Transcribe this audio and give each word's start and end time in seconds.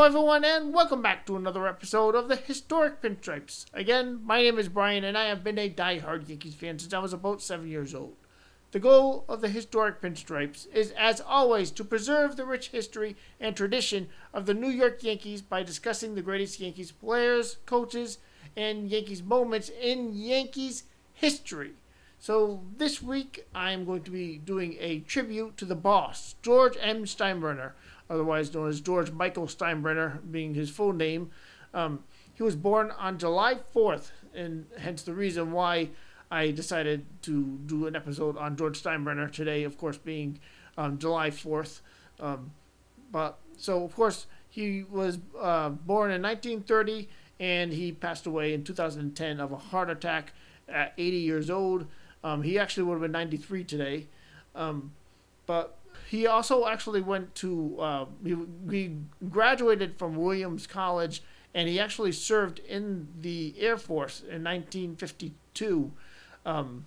Hello, 0.00 0.08
everyone, 0.08 0.46
and 0.46 0.72
welcome 0.72 1.02
back 1.02 1.26
to 1.26 1.36
another 1.36 1.68
episode 1.68 2.14
of 2.14 2.28
the 2.28 2.36
Historic 2.36 3.02
Pinstripes. 3.02 3.66
Again, 3.74 4.20
my 4.24 4.40
name 4.40 4.58
is 4.58 4.70
Brian, 4.70 5.04
and 5.04 5.18
I 5.18 5.26
have 5.26 5.44
been 5.44 5.58
a 5.58 5.68
die-hard 5.68 6.26
Yankees 6.26 6.54
fan 6.54 6.78
since 6.78 6.94
I 6.94 7.00
was 7.00 7.12
about 7.12 7.42
seven 7.42 7.68
years 7.68 7.94
old. 7.94 8.16
The 8.70 8.78
goal 8.78 9.26
of 9.28 9.42
the 9.42 9.50
Historic 9.50 10.00
Pinstripes 10.00 10.66
is, 10.72 10.92
as 10.92 11.20
always, 11.20 11.70
to 11.72 11.84
preserve 11.84 12.36
the 12.36 12.46
rich 12.46 12.68
history 12.68 13.14
and 13.38 13.54
tradition 13.54 14.08
of 14.32 14.46
the 14.46 14.54
New 14.54 14.70
York 14.70 15.02
Yankees 15.02 15.42
by 15.42 15.62
discussing 15.62 16.14
the 16.14 16.22
greatest 16.22 16.60
Yankees 16.60 16.92
players, 16.92 17.58
coaches, 17.66 18.16
and 18.56 18.88
Yankees 18.88 19.22
moments 19.22 19.68
in 19.68 20.14
Yankees 20.14 20.84
history. 21.12 21.72
So 22.18 22.62
this 22.74 23.02
week, 23.02 23.46
I'm 23.54 23.84
going 23.84 24.02
to 24.04 24.10
be 24.10 24.38
doing 24.38 24.78
a 24.80 25.00
tribute 25.00 25.58
to 25.58 25.66
the 25.66 25.74
boss, 25.74 26.36
George 26.40 26.78
M. 26.80 27.04
Steinbrenner 27.04 27.72
otherwise 28.10 28.52
known 28.52 28.68
as 28.68 28.80
George 28.80 29.12
Michael 29.12 29.46
Steinbrenner, 29.46 30.18
being 30.30 30.54
his 30.54 30.68
full 30.68 30.92
name. 30.92 31.30
Um, 31.72 32.04
he 32.34 32.42
was 32.42 32.56
born 32.56 32.90
on 32.92 33.18
July 33.18 33.56
4th, 33.74 34.10
and 34.34 34.66
hence 34.78 35.02
the 35.02 35.14
reason 35.14 35.52
why 35.52 35.90
I 36.30 36.50
decided 36.50 37.06
to 37.22 37.58
do 37.66 37.86
an 37.86 37.96
episode 37.96 38.36
on 38.36 38.56
George 38.56 38.82
Steinbrenner 38.82 39.30
today, 39.30 39.62
of 39.64 39.78
course, 39.78 39.96
being 39.96 40.40
um, 40.76 40.98
July 40.98 41.30
4th. 41.30 41.80
Um, 42.18 42.52
but 43.12 43.38
so, 43.56 43.84
of 43.84 43.94
course, 43.94 44.26
he 44.48 44.84
was 44.84 45.18
uh, 45.40 45.70
born 45.70 46.10
in 46.10 46.22
1930 46.22 47.08
and 47.38 47.72
he 47.72 47.92
passed 47.92 48.26
away 48.26 48.52
in 48.52 48.64
2010 48.64 49.40
of 49.40 49.52
a 49.52 49.56
heart 49.56 49.88
attack 49.88 50.32
at 50.68 50.92
80 50.98 51.16
years 51.16 51.50
old. 51.50 51.86
Um, 52.22 52.42
he 52.42 52.58
actually 52.58 52.82
would 52.82 52.94
have 52.94 53.02
been 53.02 53.12
93 53.12 53.64
today. 53.64 54.06
Um, 54.54 54.92
but 55.46 55.78
he 56.08 56.26
also 56.26 56.66
actually 56.66 57.00
went 57.00 57.34
to 57.36 57.76
uh, 57.80 58.04
he, 58.24 58.36
he 58.70 58.96
graduated 59.28 59.98
from 59.98 60.16
Williams 60.16 60.66
College 60.66 61.22
and 61.54 61.68
he 61.68 61.80
actually 61.80 62.12
served 62.12 62.60
in 62.60 63.08
the 63.20 63.54
Air 63.58 63.76
Force 63.76 64.20
in 64.20 64.44
1952, 64.44 65.90
um, 66.46 66.86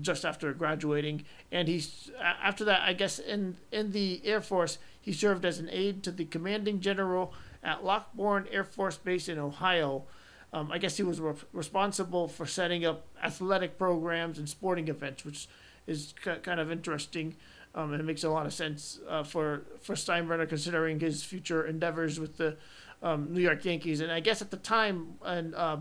just 0.00 0.24
after 0.24 0.52
graduating. 0.52 1.24
And 1.52 1.68
he's 1.68 2.10
after 2.20 2.64
that, 2.64 2.82
I 2.82 2.92
guess 2.92 3.18
in 3.18 3.56
in 3.70 3.92
the 3.92 4.20
Air 4.24 4.40
Force, 4.40 4.78
he 5.00 5.12
served 5.12 5.44
as 5.44 5.58
an 5.58 5.68
aide 5.70 6.02
to 6.04 6.10
the 6.10 6.24
commanding 6.24 6.80
general 6.80 7.32
at 7.62 7.82
Lockbourne 7.82 8.46
Air 8.50 8.64
Force 8.64 8.96
Base 8.96 9.28
in 9.28 9.38
Ohio. 9.38 10.04
Um, 10.52 10.72
I 10.72 10.78
guess 10.78 10.96
he 10.96 11.02
was 11.02 11.20
re- 11.20 11.34
responsible 11.52 12.26
for 12.26 12.46
setting 12.46 12.84
up 12.84 13.06
athletic 13.22 13.76
programs 13.78 14.38
and 14.38 14.48
sporting 14.48 14.88
events, 14.88 15.22
which 15.24 15.46
is 15.86 16.14
c- 16.24 16.36
kind 16.42 16.58
of 16.58 16.70
interesting. 16.72 17.36
Um, 17.78 17.94
it 17.94 18.04
makes 18.04 18.24
a 18.24 18.28
lot 18.28 18.44
of 18.44 18.52
sense 18.52 18.98
uh, 19.08 19.22
for 19.22 19.62
for 19.80 19.94
Steinbrenner 19.94 20.48
considering 20.48 20.98
his 20.98 21.22
future 21.22 21.64
endeavors 21.64 22.18
with 22.18 22.36
the 22.36 22.56
um, 23.04 23.32
New 23.32 23.40
York 23.40 23.64
Yankees. 23.64 24.00
And 24.00 24.10
I 24.10 24.18
guess 24.18 24.42
at 24.42 24.50
the 24.50 24.56
time, 24.56 25.14
and 25.24 25.54
uh, 25.54 25.76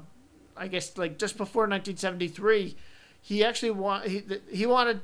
I 0.55 0.67
guess 0.67 0.95
like 0.95 1.17
just 1.17 1.37
before 1.37 1.63
1973, 1.63 2.75
he 3.19 3.43
actually 3.43 3.71
want 3.71 4.07
he 4.07 4.23
he 4.51 4.67
wanted 4.67 5.01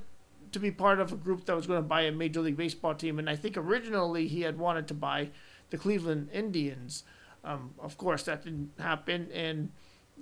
to 0.51 0.59
be 0.59 0.69
part 0.69 0.99
of 0.99 1.11
a 1.11 1.15
group 1.15 1.45
that 1.45 1.55
was 1.55 1.65
going 1.65 1.81
to 1.81 1.87
buy 1.87 2.01
a 2.01 2.11
Major 2.11 2.41
League 2.41 2.57
Baseball 2.57 2.93
team. 2.93 3.17
And 3.17 3.27
I 3.27 3.35
think 3.35 3.57
originally 3.57 4.27
he 4.27 4.41
had 4.41 4.59
wanted 4.59 4.87
to 4.89 4.93
buy 4.93 5.31
the 5.71 5.79
Cleveland 5.79 6.29
Indians. 6.31 7.05
Um, 7.43 7.73
of 7.79 7.97
course, 7.97 8.21
that 8.23 8.43
didn't 8.43 8.71
happen, 8.77 9.29
and 9.33 9.71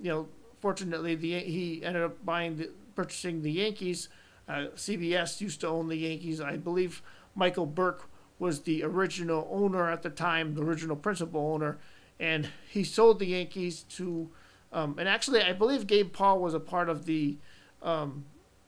you 0.00 0.08
know, 0.08 0.28
fortunately, 0.62 1.16
the 1.16 1.38
he 1.40 1.84
ended 1.84 2.02
up 2.02 2.24
buying 2.24 2.56
the 2.56 2.70
purchasing 2.96 3.42
the 3.42 3.52
Yankees 3.52 4.08
uh, 4.48 4.66
CBS 4.74 5.40
used 5.40 5.60
to 5.60 5.68
own 5.68 5.88
the 5.88 5.96
Yankees. 5.96 6.40
I 6.40 6.56
believe 6.56 7.02
Michael 7.34 7.66
Burke 7.66 8.08
was 8.38 8.62
the 8.62 8.82
original 8.82 9.48
owner 9.50 9.90
at 9.90 10.02
the 10.02 10.10
time, 10.10 10.54
the 10.54 10.62
original 10.62 10.96
principal 10.96 11.52
owner, 11.52 11.78
and 12.18 12.48
he 12.68 12.84
sold 12.84 13.18
the 13.18 13.26
Yankees 13.26 13.82
to. 13.82 14.30
Um, 14.72 14.96
and 14.98 15.08
actually, 15.08 15.42
I 15.42 15.52
believe 15.52 15.86
Gabe 15.86 16.12
Paul 16.12 16.40
was 16.40 16.54
a 16.54 16.60
part 16.60 16.88
of 16.88 17.04
the 17.04 17.36
um, 17.82 18.24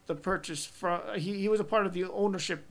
the 0.06 0.14
purchase. 0.14 0.64
From 0.64 1.00
he, 1.16 1.40
he 1.40 1.48
was 1.48 1.60
a 1.60 1.64
part 1.64 1.86
of 1.86 1.92
the 1.92 2.04
ownership, 2.04 2.64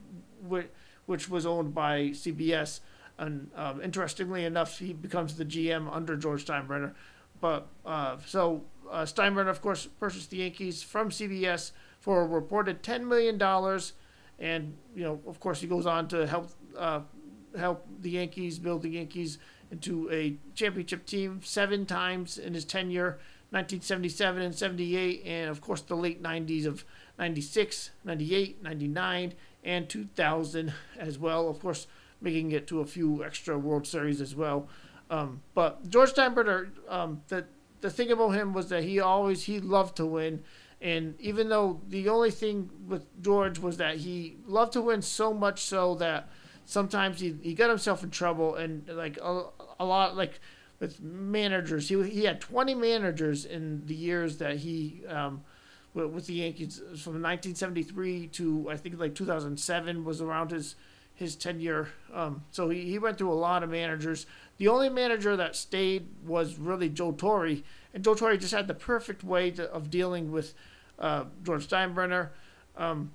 which, 0.46 0.68
which 1.06 1.28
was 1.28 1.44
owned 1.46 1.74
by 1.74 2.10
CBS. 2.10 2.80
And 3.18 3.50
um, 3.54 3.80
interestingly 3.80 4.44
enough, 4.44 4.78
he 4.78 4.92
becomes 4.92 5.36
the 5.36 5.44
GM 5.44 5.88
under 5.92 6.16
George 6.16 6.46
Steinbrenner. 6.46 6.94
But 7.40 7.66
uh, 7.84 8.16
so 8.26 8.64
uh, 8.90 9.02
Steinbrenner, 9.02 9.50
of 9.50 9.60
course, 9.60 9.86
purchased 9.86 10.30
the 10.30 10.38
Yankees 10.38 10.82
from 10.82 11.10
CBS 11.10 11.72
for 12.04 12.20
a 12.20 12.26
reported 12.26 12.82
$10 12.82 13.06
million. 13.06 13.40
And, 14.38 14.76
you 14.94 15.04
know, 15.04 15.20
of 15.26 15.40
course, 15.40 15.62
he 15.62 15.66
goes 15.66 15.86
on 15.86 16.06
to 16.08 16.26
help 16.26 16.50
uh, 16.76 17.00
help 17.56 17.86
the 18.02 18.10
Yankees 18.10 18.58
build 18.58 18.82
the 18.82 18.90
Yankees 18.90 19.38
into 19.70 20.10
a 20.12 20.36
championship 20.54 21.06
team 21.06 21.40
seven 21.42 21.86
times 21.86 22.36
in 22.36 22.52
his 22.52 22.66
tenure 22.66 23.18
1977 23.50 24.42
and 24.42 24.54
78, 24.54 25.22
and 25.24 25.48
of 25.48 25.62
course, 25.62 25.80
the 25.80 25.94
late 25.94 26.22
90s 26.22 26.66
of 26.66 26.84
96, 27.18 27.90
98, 28.04 28.62
99, 28.62 29.32
and 29.62 29.88
2000 29.88 30.74
as 30.98 31.18
well. 31.18 31.48
Of 31.48 31.60
course, 31.60 31.86
making 32.20 32.50
it 32.50 32.66
to 32.66 32.80
a 32.80 32.84
few 32.84 33.24
extra 33.24 33.56
World 33.56 33.86
Series 33.86 34.20
as 34.20 34.34
well. 34.34 34.68
Um, 35.08 35.40
but 35.54 35.88
George 35.88 36.12
Steinbrenner, 36.12 36.68
um, 36.88 37.22
the 37.28 37.46
the 37.80 37.90
thing 37.90 38.10
about 38.10 38.30
him 38.30 38.52
was 38.52 38.70
that 38.70 38.82
he 38.82 38.98
always 38.98 39.44
he 39.44 39.60
loved 39.60 39.96
to 39.96 40.06
win. 40.06 40.42
And 40.84 41.18
even 41.18 41.48
though 41.48 41.80
the 41.88 42.10
only 42.10 42.30
thing 42.30 42.68
with 42.86 43.06
George 43.22 43.58
was 43.58 43.78
that 43.78 43.96
he 43.96 44.36
loved 44.46 44.74
to 44.74 44.82
win 44.82 45.00
so 45.00 45.32
much 45.32 45.62
so 45.62 45.94
that 45.94 46.28
sometimes 46.66 47.20
he, 47.20 47.34
he 47.42 47.54
got 47.54 47.70
himself 47.70 48.04
in 48.04 48.10
trouble 48.10 48.54
and 48.54 48.86
like 48.88 49.16
a, 49.16 49.44
a 49.80 49.84
lot 49.84 50.14
like 50.14 50.40
with 50.80 51.00
managers. 51.00 51.88
He 51.88 52.02
he 52.10 52.24
had 52.24 52.38
20 52.38 52.74
managers 52.74 53.46
in 53.46 53.86
the 53.86 53.94
years 53.94 54.36
that 54.36 54.58
he 54.58 55.00
um, 55.08 55.42
with, 55.94 56.10
with 56.10 56.26
the 56.26 56.34
Yankees 56.34 56.76
from 56.76 57.22
1973 57.22 58.26
to 58.28 58.68
I 58.70 58.76
think 58.76 58.98
like 59.00 59.14
2007 59.14 60.04
was 60.04 60.20
around 60.20 60.50
his 60.50 60.76
his 61.14 61.34
tenure. 61.34 61.88
Um, 62.12 62.44
so 62.50 62.68
he, 62.68 62.82
he 62.90 62.98
went 62.98 63.16
through 63.16 63.32
a 63.32 63.34
lot 63.34 63.62
of 63.62 63.70
managers. 63.70 64.26
The 64.58 64.68
only 64.68 64.90
manager 64.90 65.34
that 65.34 65.56
stayed 65.56 66.08
was 66.26 66.58
really 66.58 66.90
Joe 66.90 67.12
Torre 67.12 67.62
and 67.94 68.04
Joe 68.04 68.14
Torre 68.14 68.36
just 68.36 68.52
had 68.52 68.66
the 68.66 68.74
perfect 68.74 69.24
way 69.24 69.50
to, 69.52 69.70
of 69.72 69.88
dealing 69.88 70.30
with 70.30 70.52
uh, 70.98 71.24
George 71.42 71.68
Steinbrenner, 71.68 72.30
um, 72.76 73.12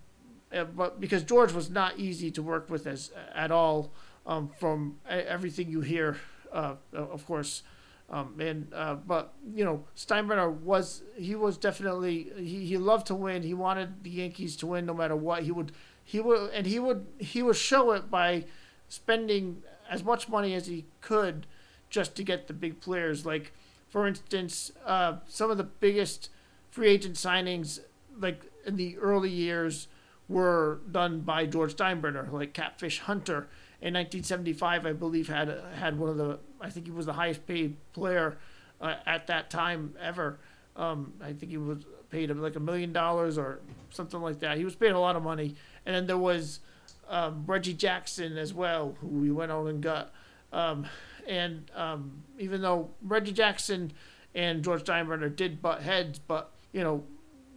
uh, 0.54 0.64
but 0.64 1.00
because 1.00 1.24
George 1.24 1.54
was 1.54 1.70
not 1.70 2.00
easy 2.00 2.32
to 2.32 2.42
work 2.42 2.70
with 2.70 2.88
as 2.88 3.12
at 3.34 3.52
all 3.52 3.92
um, 4.26 4.50
from 4.60 4.98
everything 5.08 5.70
you 5.70 5.82
hear, 5.82 6.18
uh, 6.52 6.76
of 6.94 7.26
course. 7.26 7.64
Um, 8.12 8.34
and 8.40 8.74
uh, 8.74 8.96
but 8.96 9.34
you 9.54 9.64
know 9.64 9.84
Steinbrenner 9.96 10.52
was 10.52 11.04
he 11.16 11.36
was 11.36 11.58
definitely 11.58 12.32
he, 12.38 12.66
he 12.66 12.78
loved 12.78 13.06
to 13.08 13.16
win. 13.16 13.44
He 13.44 13.54
wanted 13.54 14.04
the 14.04 14.10
Yankees 14.10 14.56
to 14.58 14.68
win 14.68 14.86
no 14.86 14.96
matter 14.96 15.16
what. 15.16 15.44
He 15.44 15.52
would 15.52 15.72
he 16.04 16.20
would 16.20 16.50
and 16.52 16.66
he 16.66 16.80
would 16.80 17.06
he 17.20 17.44
would 17.44 17.56
show 17.56 17.92
it 17.92 18.10
by 18.10 18.46
spending 18.88 19.62
as 19.90 20.04
much 20.04 20.28
money 20.28 20.56
as 20.56 20.66
he 20.66 20.86
could 21.02 21.46
just 21.92 22.16
to 22.16 22.24
get 22.24 22.48
the 22.48 22.54
big 22.54 22.82
players. 22.82 23.28
Like 23.28 23.54
for 23.88 24.08
instance, 24.08 24.72
uh, 24.86 25.18
some 25.28 25.52
of 25.52 25.58
the 25.58 25.64
biggest 25.64 26.30
free 26.72 26.90
agent 26.90 27.16
signings 27.16 27.80
like 28.19 28.41
in 28.66 28.75
the 28.75 28.97
early 28.97 29.30
years 29.30 29.88
were 30.28 30.81
done 30.91 31.22
by 31.22 31.46
George 31.46 31.75
Steinbrenner, 31.75 32.31
like 32.31 32.53
Catfish 32.53 33.00
Hunter 33.00 33.47
in 33.81 33.94
1975, 33.94 34.85
I 34.85 34.94
believe 34.94 35.30
had 35.30 35.57
had 35.75 35.97
one 35.97 36.09
of 36.09 36.18
the 36.18 36.40
I 36.59 36.69
think 36.69 36.85
he 36.85 36.91
was 36.91 37.06
the 37.06 37.13
highest 37.13 37.47
paid 37.47 37.78
player 37.94 38.38
uh, 38.81 38.96
at 39.06 39.28
that 39.28 39.50
time 39.50 39.96
ever. 40.02 40.40
Um, 40.75 41.13
I 41.22 41.31
think 41.31 41.52
he 41.52 41.57
was 41.57 41.85
paid 42.09 42.30
like 42.30 42.57
a 42.57 42.59
million 42.59 42.91
dollars 42.91 43.38
or 43.38 43.59
something 43.90 44.22
like 44.22 44.40
that. 44.40 44.57
He 44.57 44.66
was 44.66 44.75
paid 44.75 44.91
a 44.91 45.00
lot 45.00 45.16
of 45.16 45.24
money, 45.24 45.56
and 45.86 45.96
then 45.96 46.07
there 46.07 46.18
was 46.18 46.59
um, 47.07 47.46
Reggie 47.47 47.74
Jackson 47.74 48.38
as 48.38 48.53
well, 48.53 48.96
who 49.00 49.07
we 49.07 49.31
went 49.31 49.51
out 49.51 49.68
and 49.68 49.81
got. 49.81 50.12
Um, 50.51 50.86
and 51.25 51.72
um, 51.75 52.24
even 52.38 52.62
though 52.62 52.89
Reggie 53.01 53.31
Jackson 53.31 53.94
and 54.36 54.63
George 54.63 54.83
Steinbrenner 54.83 55.33
did 55.33 55.62
butt 55.62 55.83
heads, 55.83 56.19
but 56.19 56.51
you 56.71 56.83
know, 56.83 57.04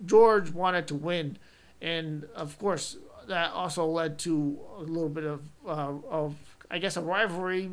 George 0.05 0.51
wanted 0.51 0.87
to 0.89 0.95
win, 0.95 1.39
and 1.81 2.25
of 2.35 2.59
course 2.59 2.97
that 3.29 3.53
also 3.53 3.87
led 3.87 4.19
to 4.21 4.59
a 4.79 4.83
little 4.83 5.09
bit 5.09 5.25
of 5.25 5.41
uh, 5.67 5.93
of 6.09 6.35
I 6.71 6.79
guess 6.79 6.97
a 6.97 7.03
rivalry 7.03 7.71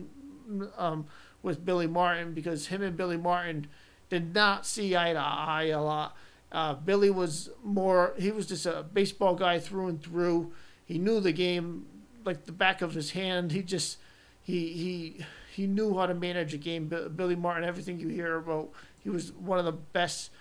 um, 0.77 1.05
with 1.41 1.65
Billy 1.65 1.87
Martin 1.87 2.33
because 2.33 2.67
him 2.67 2.81
and 2.81 2.95
Billy 2.97 3.17
Martin 3.17 3.67
did 4.09 4.33
not 4.33 4.65
see 4.65 4.95
eye 4.95 5.13
to 5.13 5.19
eye 5.19 5.69
a 5.73 5.81
lot. 5.81 6.15
Uh, 6.51 6.73
Billy 6.73 7.09
was 7.09 7.49
more 7.63 8.13
he 8.17 8.31
was 8.31 8.47
just 8.47 8.65
a 8.65 8.83
baseball 8.91 9.35
guy 9.35 9.59
through 9.59 9.87
and 9.87 10.01
through. 10.01 10.51
He 10.85 10.97
knew 10.97 11.19
the 11.19 11.31
game 11.31 11.85
like 12.25 12.45
the 12.45 12.51
back 12.51 12.81
of 12.81 12.93
his 12.93 13.11
hand. 13.11 13.51
He 13.51 13.61
just 13.61 13.97
he 14.41 14.73
he 14.73 15.25
he 15.53 15.67
knew 15.67 15.97
how 15.97 16.05
to 16.05 16.13
manage 16.13 16.53
a 16.53 16.57
game. 16.57 16.87
Billy 17.15 17.35
Martin, 17.35 17.63
everything 17.63 17.99
you 17.99 18.07
hear 18.07 18.37
about, 18.37 18.71
he 18.99 19.09
was 19.09 19.31
one 19.33 19.59
of 19.59 19.65
the 19.65 19.71
best 19.71 20.31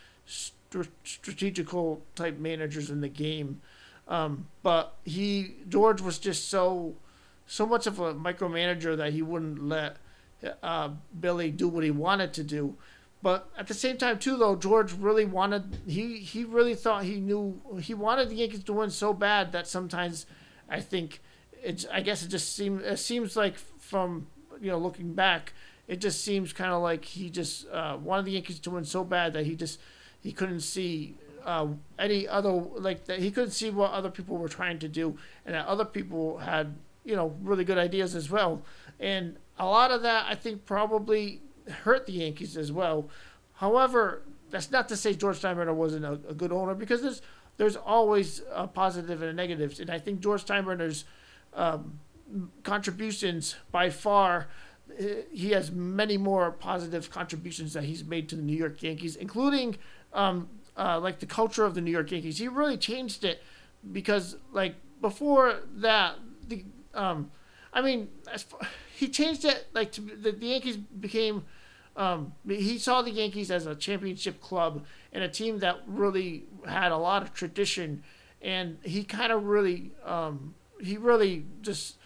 strategical 1.05 2.03
type 2.15 2.39
managers 2.39 2.91
in 2.91 3.01
the 3.01 3.09
game. 3.09 3.61
Um, 4.07 4.47
but 4.63 4.95
he 5.05 5.57
George 5.69 6.01
was 6.01 6.19
just 6.19 6.49
so 6.49 6.97
so 7.47 7.67
much 7.67 7.87
of 7.87 7.99
a 7.99 8.15
micromanager 8.15 8.97
that 8.97 9.13
he 9.13 9.23
wouldn't 9.23 9.63
let 9.63 9.97
uh, 10.63 10.91
Billy 11.19 11.51
do 11.51 11.69
what 11.69 11.85
he 11.85 11.91
wanted 11.91 12.33
to 12.35 12.45
do. 12.45 12.77
But 13.21 13.51
at 13.59 13.67
the 13.67 13.75
same 13.75 13.97
time, 13.97 14.19
too, 14.19 14.37
though, 14.37 14.55
George 14.55 14.93
really 14.93 15.25
wanted 15.25 15.79
he 15.87 16.19
he 16.19 16.45
really 16.45 16.75
thought 16.75 17.05
he 17.05 17.21
knew 17.21 17.61
he 17.81 17.95
wanted 17.95 18.29
the 18.29 18.37
Yankees 18.37 18.63
to 18.65 18.73
win 18.73 18.91
so 18.91 19.13
bad 19.13 19.53
that 19.53 19.67
sometimes 19.67 20.25
I 20.69 20.81
think 20.81 21.21
it's 21.53 21.85
I 21.93 22.01
guess 22.01 22.23
it 22.23 22.29
just 22.29 22.55
seems 22.55 22.85
it 22.85 22.99
seems 22.99 23.37
like 23.37 23.57
from 23.57 24.29
you 24.61 24.71
know 24.71 24.79
looking 24.79 25.15
back, 25.15 25.53
it 25.89 26.01
just 26.01 26.25
seems 26.25 26.53
kind 26.53 26.71
of 26.71 26.81
like 26.81 27.05
he 27.05 27.29
just 27.29 27.69
uh, 27.71 27.99
wanted 28.01 28.27
the 28.27 28.33
Yankees 28.33 28.61
to 28.61 28.71
win 28.71 28.85
so 28.85 29.03
bad 29.03 29.33
that 29.33 29.47
he 29.47 29.57
just 29.57 29.81
he 30.21 30.33
couldn't 30.33 30.61
see 30.61 31.15
uh, 31.45 31.69
any 31.99 32.29
other 32.29 32.51
like 32.51 33.07
that 33.07 33.21
he 33.21 33.31
couldn't 33.31 33.53
see 33.53 33.71
what 33.71 33.93
other 33.93 34.11
people 34.11 34.37
were 34.37 34.49
trying 34.49 34.79
to 34.81 34.89
do, 34.89 35.17
and 35.47 35.55
that 35.55 35.67
other 35.67 35.85
people 35.85 36.39
had 36.39 36.75
you 37.05 37.17
know 37.17 37.35
really 37.43 37.65
good 37.65 37.79
ideas 37.79 38.15
as 38.15 38.31
well, 38.31 38.63
and 39.01 39.37
a 39.59 39.67
lot 39.67 39.91
of 39.91 40.03
that 40.03 40.27
I 40.29 40.35
think 40.35 40.67
probably 40.67 41.41
hurt 41.85 42.07
the 42.07 42.13
Yankees 42.13 42.57
as 42.57 42.71
well. 42.73 43.09
However, 43.55 44.23
that's 44.51 44.71
not 44.71 44.89
to 44.89 44.97
say 44.97 45.15
George 45.15 45.41
Steinbrenner 45.41 45.75
wasn't 45.75 46.05
a, 46.05 46.13
a 46.29 46.35
good 46.35 46.53
owner 46.53 46.75
because 46.75 47.03
there's 47.03 47.23
there's 47.57 47.77
always 47.77 48.43
a 48.53 48.67
positive 48.67 49.21
and 49.23 49.31
a 49.31 49.35
negatives, 49.35 49.81
and 49.81 49.91
I 49.91 49.99
think 49.99 50.21
George 50.21 50.45
Steinbrenner's 50.45 51.05
um, 51.55 51.99
contributions 52.63 53.57
by 53.73 53.91
far 53.91 54.49
he 55.31 55.51
has 55.51 55.71
many 55.71 56.17
more 56.17 56.51
positive 56.51 57.11
contributions 57.11 57.73
that 57.73 57.85
he's 57.85 58.05
made 58.05 58.29
to 58.31 58.37
the 58.37 58.43
New 58.43 58.57
York 58.57 58.83
Yankees, 58.83 59.17
including 59.17 59.77
um, 60.13 60.49
uh, 60.77 60.99
like 61.01 61.21
the 61.21 61.27
culture 61.27 61.65
of 61.65 61.75
the 61.75 61.81
New 61.81 61.91
York 61.91 62.11
Yankees. 62.11 62.39
He 62.39 62.49
really 62.49 62.77
changed 62.77 63.25
it 63.25 63.43
because 63.93 64.37
like 64.53 64.75
before 65.01 65.61
that, 65.77 66.17
the 66.47 66.65
um, 66.95 67.31
I 67.73 67.83
mean, 67.83 68.09
far, 68.39 68.61
he 68.97 69.09
changed 69.09 69.45
it 69.45 69.69
like 69.73 69.93
to, 69.93 70.01
the, 70.01 70.33
the 70.33 70.47
Yankees 70.47 70.77
became 70.77 71.45
um, 71.99 72.33
he 72.47 72.79
saw 72.79 73.03
the 73.03 73.11
Yankees 73.11 73.51
as 73.51 73.67
a 73.67 73.75
championship 73.75 74.41
club 74.41 74.85
and 75.13 75.25
a 75.25 75.29
team 75.29 75.59
that 75.59 75.81
really 75.85 76.45
had 76.65 76.93
a 76.93 76.97
lot 76.97 77.23
of 77.23 77.35
tradition, 77.35 78.05
and 78.41 78.79
he 78.85 79.03
kind 79.03 79.33
of 79.33 79.45
really, 79.45 79.91
um, 80.05 80.55
he 80.81 80.97
really 80.97 81.45
just 81.61 81.97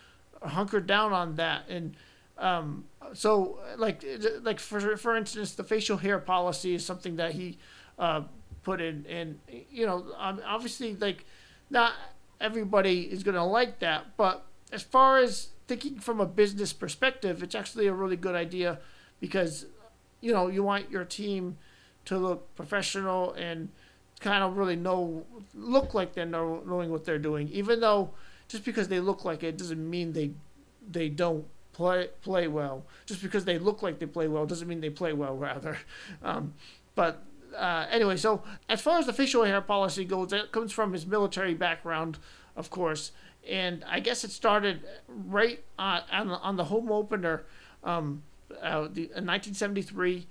hunkered 0.42 0.86
down 0.86 1.12
on 1.12 1.36
that. 1.36 1.64
And 1.68 1.94
um, 2.42 2.84
so, 3.14 3.60
like, 3.76 4.04
like 4.42 4.58
for 4.58 4.96
for 4.96 5.16
instance, 5.16 5.52
the 5.54 5.64
facial 5.64 5.96
hair 5.96 6.18
policy 6.18 6.74
is 6.74 6.84
something 6.84 7.16
that 7.16 7.32
he 7.32 7.58
uh, 7.98 8.22
put 8.62 8.80
in, 8.80 9.06
and 9.08 9.38
you 9.70 9.86
know, 9.86 10.04
obviously, 10.18 10.96
like, 10.96 11.24
not 11.70 11.92
everybody 12.40 13.02
is 13.02 13.22
gonna 13.22 13.46
like 13.46 13.78
that, 13.78 14.16
but 14.16 14.44
as 14.72 14.82
far 14.82 15.18
as 15.18 15.48
thinking 15.68 16.00
from 16.00 16.20
a 16.20 16.26
business 16.26 16.72
perspective, 16.72 17.42
it's 17.42 17.54
actually 17.54 17.86
a 17.86 17.92
really 17.92 18.16
good 18.16 18.34
idea 18.34 18.80
because 19.20 19.66
you 20.20 20.32
know, 20.32 20.48
you 20.48 20.62
want 20.62 20.90
your 20.90 21.04
team 21.04 21.58
to 22.06 22.16
look 22.16 22.54
professional 22.56 23.32
and 23.34 23.68
kind 24.20 24.42
of 24.42 24.56
really 24.56 24.76
know, 24.76 25.26
look 25.54 25.94
like 25.94 26.14
they're 26.14 26.24
know, 26.24 26.62
knowing 26.66 26.90
what 26.90 27.04
they're 27.04 27.18
doing. 27.18 27.48
Even 27.48 27.80
though 27.80 28.10
just 28.48 28.64
because 28.64 28.88
they 28.88 29.00
look 29.00 29.24
like 29.24 29.42
it 29.42 29.58
doesn't 29.58 29.90
mean 29.90 30.12
they 30.12 30.30
they 30.90 31.08
don't 31.08 31.44
play 31.72 32.08
play 32.22 32.48
well. 32.48 32.84
Just 33.06 33.22
because 33.22 33.44
they 33.44 33.58
look 33.58 33.82
like 33.82 33.98
they 33.98 34.06
play 34.06 34.28
well 34.28 34.46
doesn't 34.46 34.68
mean 34.68 34.80
they 34.80 34.90
play 34.90 35.12
well. 35.12 35.36
Rather, 35.36 35.78
um, 36.22 36.54
but 36.94 37.22
uh, 37.56 37.86
anyway, 37.90 38.16
so 38.16 38.42
as 38.68 38.80
far 38.80 38.98
as 38.98 39.06
the 39.06 39.12
facial 39.12 39.44
hair 39.44 39.60
policy 39.60 40.04
goes, 40.04 40.30
that 40.30 40.52
comes 40.52 40.72
from 40.72 40.92
his 40.92 41.06
military 41.06 41.54
background, 41.54 42.18
of 42.56 42.70
course, 42.70 43.12
and 43.48 43.84
I 43.88 44.00
guess 44.00 44.24
it 44.24 44.30
started 44.30 44.80
right 45.08 45.62
on 45.78 46.30
on 46.30 46.56
the 46.56 46.64
home 46.64 46.90
opener. 46.90 47.44
Um, 47.84 48.22
uh, 48.60 48.82
the, 48.82 49.04
in 49.16 49.26
1973 49.26 50.26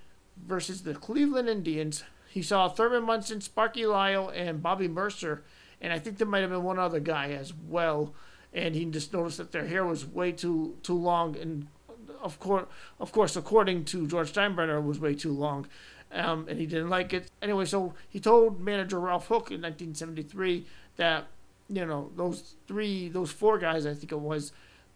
versus 0.46 0.84
the 0.84 0.94
Cleveland 0.94 1.50
Indians. 1.50 2.04
He 2.30 2.42
saw 2.42 2.70
Thurman 2.70 3.04
Munson, 3.04 3.42
Sparky 3.42 3.86
Lyle, 3.86 4.30
and 4.30 4.64
Bobby 4.64 4.88
Murcer, 4.88 5.44
and 5.82 5.92
I 5.92 6.00
think 6.00 6.18
there 6.18 6.28
might 6.28 6.40
have 6.40 6.50
been 6.50 6.64
one 6.64 6.80
other 6.80 7.00
guy 7.00 7.32
as 7.32 7.54
well. 7.54 8.14
And 8.54 8.76
he 8.76 8.86
just 8.86 9.14
noticed 9.14 9.38
that 9.38 9.52
their 9.52 9.68
hair 9.68 9.86
was 9.86 10.06
way 10.06 10.32
too 10.32 10.76
too 10.84 10.98
long, 10.98 11.38
and 11.38 11.68
of 12.22 12.40
course, 12.40 12.66
of 13.00 13.12
course, 13.12 13.36
according 13.36 13.86
to 13.86 14.08
George 14.08 14.34
Steinbrenner, 14.34 14.84
was 14.84 15.00
way 15.00 15.16
too 15.16 15.32
long, 15.32 15.68
um, 16.12 16.46
and 16.50 16.60
he 16.60 16.66
didn't 16.66 16.90
like 16.90 17.14
it. 17.14 17.32
Anyway, 17.42 17.66
so 17.66 17.94
he 18.10 18.20
told 18.20 18.60
manager 18.60 19.00
Ralph 19.00 19.28
Houk 19.28 19.52
in 19.52 19.62
1973 19.62 20.66
that 20.98 21.28
you 21.70 21.86
know 21.86 22.12
those 22.16 22.56
three, 22.68 23.10
those 23.10 23.32
four 23.32 23.58
guys, 23.58 23.86
I 23.86 23.94
think 23.94 24.12
it 24.12 24.20
was, 24.20 24.52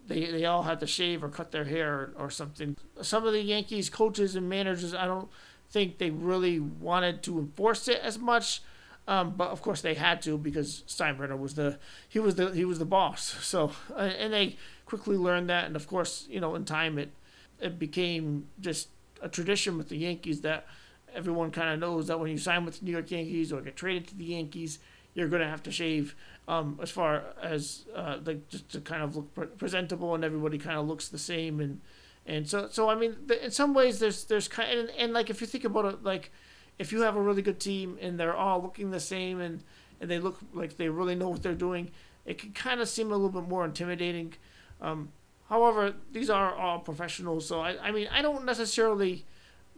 they, 0.07 0.25
they 0.25 0.45
all 0.45 0.63
had 0.63 0.79
to 0.81 0.87
shave 0.87 1.23
or 1.23 1.29
cut 1.29 1.51
their 1.51 1.65
hair 1.65 2.11
or 2.17 2.29
something. 2.29 2.75
Some 3.01 3.25
of 3.25 3.33
the 3.33 3.41
Yankees 3.41 3.89
coaches 3.89 4.35
and 4.35 4.49
managers, 4.49 4.93
I 4.93 5.05
don't 5.05 5.29
think 5.69 5.97
they 5.97 6.09
really 6.09 6.59
wanted 6.59 7.23
to 7.23 7.39
enforce 7.39 7.87
it 7.87 7.99
as 8.01 8.19
much. 8.19 8.61
Um, 9.07 9.35
but 9.37 9.49
of 9.49 9.61
course 9.61 9.81
they 9.81 9.93
had 9.93 10.21
to 10.23 10.37
because 10.37 10.83
Steinbrenner 10.87 11.37
was 11.37 11.53
the 11.53 11.77
he 12.09 12.17
was 12.19 12.35
the 12.35 12.51
he 12.51 12.65
was 12.65 12.79
the 12.79 12.85
boss. 12.85 13.35
So 13.43 13.71
uh, 13.95 14.11
and 14.19 14.33
they 14.33 14.57
quickly 14.85 15.17
learned 15.17 15.49
that, 15.49 15.65
and 15.65 15.75
of 15.75 15.87
course 15.87 16.27
you 16.29 16.39
know 16.39 16.55
in 16.55 16.65
time 16.65 16.97
it 16.97 17.11
it 17.59 17.77
became 17.77 18.47
just 18.59 18.89
a 19.21 19.29
tradition 19.29 19.77
with 19.77 19.89
the 19.89 19.97
Yankees 19.97 20.41
that 20.41 20.65
everyone 21.13 21.51
kind 21.51 21.69
of 21.69 21.79
knows 21.79 22.07
that 22.07 22.19
when 22.19 22.29
you 22.29 22.37
sign 22.37 22.65
with 22.65 22.79
the 22.79 22.85
New 22.85 22.91
York 22.91 23.09
Yankees 23.09 23.53
or 23.53 23.61
get 23.61 23.75
traded 23.75 24.07
to 24.07 24.15
the 24.15 24.25
Yankees, 24.25 24.79
you're 25.13 25.29
going 25.29 25.41
to 25.41 25.47
have 25.47 25.63
to 25.63 25.71
shave. 25.71 26.15
Um, 26.47 26.79
as 26.81 26.91
far 26.91 27.23
as 27.41 27.85
uh, 27.95 28.17
like 28.23 28.47
just 28.49 28.69
to 28.69 28.81
kind 28.81 29.01
of 29.01 29.15
look 29.15 29.33
pre- 29.33 29.47
presentable 29.47 30.13
and 30.13 30.23
everybody 30.23 30.59
kind 30.59 30.77
of 30.77 30.87
looks 30.87 31.07
the 31.07 31.17
same. 31.17 31.59
And 31.59 31.81
and 32.27 32.47
so 32.47 32.67
so 32.69 32.87
I 32.89 32.95
mean 32.95 33.15
in 33.41 33.49
some 33.49 33.73
ways 33.73 33.97
there's 33.99 34.25
there's 34.25 34.47
kind 34.47 34.71
of, 34.71 34.79
and, 34.79 34.89
and 34.97 35.13
like 35.13 35.31
if 35.31 35.41
you 35.41 35.47
think 35.47 35.63
about 35.63 35.85
it 35.85 36.03
like 36.03 36.31
if 36.77 36.91
you 36.91 37.01
have 37.01 37.15
a 37.15 37.21
really 37.21 37.41
good 37.41 37.59
team 37.59 37.97
and 38.01 38.19
they're 38.19 38.35
all 38.35 38.61
looking 38.61 38.91
the 38.91 38.99
same 38.99 39.39
and 39.39 39.63
and 40.01 40.09
they 40.09 40.19
look 40.19 40.39
like 40.53 40.77
they 40.77 40.89
really 40.89 41.15
know 41.15 41.29
what 41.29 41.41
they're 41.41 41.53
doing 41.53 41.91
it 42.25 42.37
can 42.37 42.51
kind 42.51 42.81
of 42.81 42.89
seem 42.89 43.11
a 43.11 43.15
little 43.15 43.41
bit 43.41 43.47
more 43.47 43.65
intimidating 43.65 44.33
um, 44.81 45.09
however 45.49 45.93
these 46.11 46.29
are 46.29 46.53
all 46.55 46.79
professionals 46.79 47.47
so 47.47 47.61
I, 47.61 47.87
I 47.87 47.91
mean 47.91 48.07
I 48.11 48.21
don't 48.21 48.45
necessarily 48.45 49.25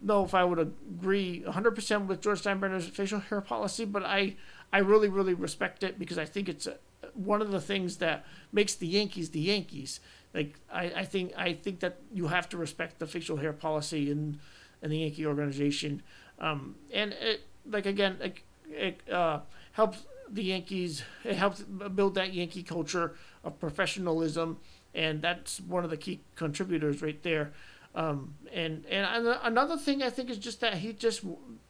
know 0.01 0.23
if 0.23 0.33
I 0.33 0.43
would 0.43 0.59
agree 0.59 1.43
100% 1.47 2.05
with 2.05 2.21
George 2.21 2.43
Steinbrenner's 2.43 2.87
facial 2.87 3.19
hair 3.19 3.41
policy 3.41 3.85
but 3.85 4.03
I 4.03 4.35
I 4.71 4.79
really, 4.79 5.07
really 5.07 5.33
respect 5.33 5.83
it 5.83 5.97
because 5.97 6.17
I 6.17 6.25
think 6.25 6.49
it's 6.49 6.67
a, 6.67 6.77
one 7.13 7.41
of 7.41 7.51
the 7.51 7.61
things 7.61 7.97
that 7.97 8.25
makes 8.51 8.75
the 8.75 8.87
Yankees 8.87 9.29
the 9.29 9.39
Yankees. 9.39 9.99
Like 10.33 10.59
I, 10.71 10.91
I 10.97 11.05
think 11.05 11.33
I 11.37 11.53
think 11.53 11.79
that 11.79 11.99
you 12.13 12.27
have 12.27 12.49
to 12.49 12.57
respect 12.57 12.99
the 12.99 13.07
facial 13.07 13.37
hair 13.37 13.53
policy 13.53 14.11
in 14.11 14.39
in 14.81 14.91
the 14.91 14.99
Yankee 14.99 15.25
organization, 15.25 16.03
um, 16.39 16.75
and 16.91 17.13
it 17.13 17.41
like 17.69 17.85
again 17.85 18.17
it, 18.21 18.37
it 18.69 19.13
uh, 19.13 19.39
helps 19.73 20.05
the 20.29 20.43
Yankees. 20.43 21.03
It 21.23 21.35
helps 21.35 21.61
build 21.61 22.15
that 22.15 22.33
Yankee 22.33 22.63
culture 22.63 23.15
of 23.43 23.59
professionalism, 23.59 24.57
and 24.93 25.21
that's 25.21 25.59
one 25.61 25.83
of 25.83 25.89
the 25.89 25.97
key 25.97 26.21
contributors 26.35 27.01
right 27.01 27.21
there. 27.23 27.53
Um, 27.95 28.35
and 28.53 28.85
and 28.89 29.27
another 29.43 29.77
thing 29.77 30.03
I 30.03 30.09
think 30.09 30.29
is 30.29 30.37
just 30.37 30.61
that 30.61 30.75
he 30.75 30.93
just 30.93 31.23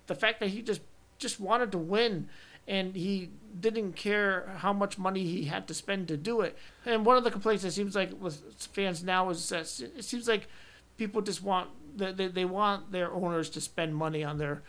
the 0.08 0.16
fact 0.16 0.40
that 0.40 0.50
he 0.50 0.62
just 0.62 0.82
just 1.18 1.40
wanted 1.40 1.72
to 1.72 1.78
win 1.78 2.28
and 2.68 2.96
he 2.96 3.30
didn't 3.60 3.94
care 3.94 4.54
how 4.58 4.74
much 4.74 4.98
money 4.98 5.24
he 5.24 5.46
had 5.46 5.68
to 5.68 5.74
spend 5.74 6.08
to 6.10 6.18
do 6.18 6.42
it. 6.42 6.58
And 6.86 7.06
one 7.06 7.18
of 7.18 7.24
the 7.24 7.32
complaints 7.32 7.64
it 7.64 7.72
seems 7.72 7.96
like 7.96 8.12
with 8.20 8.42
fans 8.74 9.04
now 9.04 9.30
is 9.30 9.48
that 9.50 9.62
it 9.98 10.04
seems 10.04 10.28
like 10.28 10.48
people 10.98 11.22
just 11.22 11.42
want 11.42 11.70
they, 11.98 12.28
they 12.28 12.46
want 12.46 12.92
their 12.92 13.12
owners 13.12 13.50
to 13.52 13.62
spend 13.62 13.96
money 13.96 14.24
on 14.24 14.38
their 14.38 14.62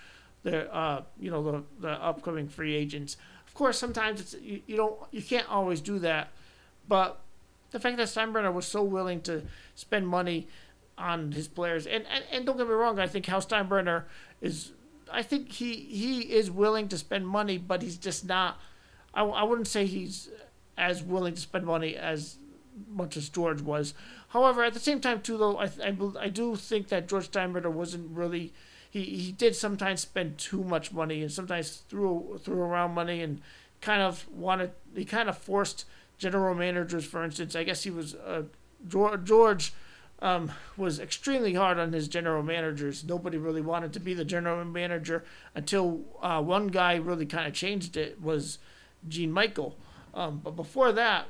their 0.42 0.74
uh 0.74 1.02
you 1.20 1.30
know 1.30 1.42
the 1.42 1.62
the 1.80 1.90
upcoming 1.90 2.48
free 2.48 2.74
agents. 2.74 3.16
Of 3.46 3.54
course, 3.54 3.78
sometimes 3.78 4.20
it's 4.20 4.34
you, 4.42 4.62
you 4.66 4.76
don't 4.76 4.96
you 5.10 5.22
can't 5.22 5.48
always 5.48 5.80
do 5.80 5.98
that, 6.00 6.28
but 6.88 7.20
the 7.70 7.80
fact 7.80 7.96
that 7.98 8.08
Steinbrenner 8.08 8.52
was 8.52 8.66
so 8.66 8.82
willing 8.82 9.20
to 9.22 9.42
spend 9.74 10.08
money 10.08 10.48
on 10.96 11.32
his 11.32 11.46
players, 11.46 11.86
and, 11.86 12.04
and, 12.12 12.24
and 12.32 12.46
don't 12.46 12.56
get 12.56 12.66
me 12.66 12.72
wrong, 12.72 12.98
I 12.98 13.06
think 13.06 13.26
Hal 13.26 13.40
Steinbrenner 13.40 14.04
is 14.40 14.72
I 15.12 15.22
think 15.22 15.52
he 15.52 15.74
he 15.74 16.20
is 16.20 16.50
willing 16.50 16.88
to 16.88 16.98
spend 16.98 17.26
money, 17.26 17.58
but 17.58 17.82
he's 17.82 17.96
just 17.96 18.26
not. 18.26 18.58
I, 19.14 19.22
I 19.22 19.42
wouldn't 19.42 19.68
say 19.68 19.86
he's 19.86 20.28
as 20.76 21.02
willing 21.02 21.34
to 21.34 21.40
spend 21.40 21.66
money 21.66 21.96
as 21.96 22.36
much 22.88 23.16
as 23.16 23.28
George 23.28 23.60
was. 23.60 23.94
However, 24.28 24.62
at 24.64 24.74
the 24.74 24.80
same 24.80 25.00
time, 25.00 25.22
too, 25.22 25.38
though, 25.38 25.58
I 25.58 25.70
I, 25.82 25.96
I 26.20 26.28
do 26.28 26.56
think 26.56 26.88
that 26.88 27.08
George 27.08 27.30
Steinbrenner 27.30 27.72
wasn't 27.72 28.10
really. 28.16 28.52
He, 28.90 29.04
he 29.04 29.32
did 29.32 29.54
sometimes 29.54 30.00
spend 30.00 30.38
too 30.38 30.64
much 30.64 30.92
money 30.92 31.20
and 31.22 31.30
sometimes 31.30 31.82
threw 31.88 32.40
threw 32.42 32.60
around 32.60 32.94
money 32.94 33.20
and 33.20 33.40
kind 33.80 34.02
of 34.02 34.26
wanted 34.30 34.72
he 34.94 35.04
kind 35.04 35.28
of 35.28 35.36
forced 35.36 35.84
general 36.16 36.54
managers, 36.54 37.04
for 37.04 37.22
instance. 37.22 37.54
I 37.54 37.64
guess 37.64 37.82
he 37.84 37.90
was 37.90 38.14
uh, 38.14 38.44
George, 38.86 39.72
um, 40.20 40.50
was 40.76 40.98
extremely 40.98 41.54
hard 41.54 41.78
on 41.78 41.92
his 41.92 42.08
general 42.08 42.42
managers. 42.42 43.04
Nobody 43.04 43.38
really 43.38 43.60
wanted 43.60 43.92
to 43.92 44.00
be 44.00 44.14
the 44.14 44.24
general 44.24 44.64
manager 44.64 45.24
until 45.54 46.00
uh, 46.22 46.42
one 46.42 46.68
guy 46.68 46.96
really 46.96 47.26
kind 47.26 47.46
of 47.46 47.54
changed 47.54 47.96
it 47.96 48.20
was 48.20 48.58
Gene 49.06 49.32
Michael. 49.32 49.76
Um, 50.14 50.40
but 50.42 50.56
before 50.56 50.92
that, 50.92 51.26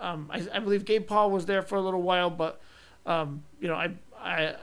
um, 0.00 0.30
I, 0.32 0.46
I, 0.52 0.58
believe 0.60 0.84
Gabe 0.84 1.06
Paul 1.06 1.30
was 1.30 1.46
there 1.46 1.62
for 1.62 1.76
a 1.76 1.80
little 1.80 2.02
while, 2.02 2.30
but 2.30 2.60
um, 3.06 3.42
you 3.60 3.68
know, 3.68 3.74
I, 3.74 3.92
I 4.20 4.54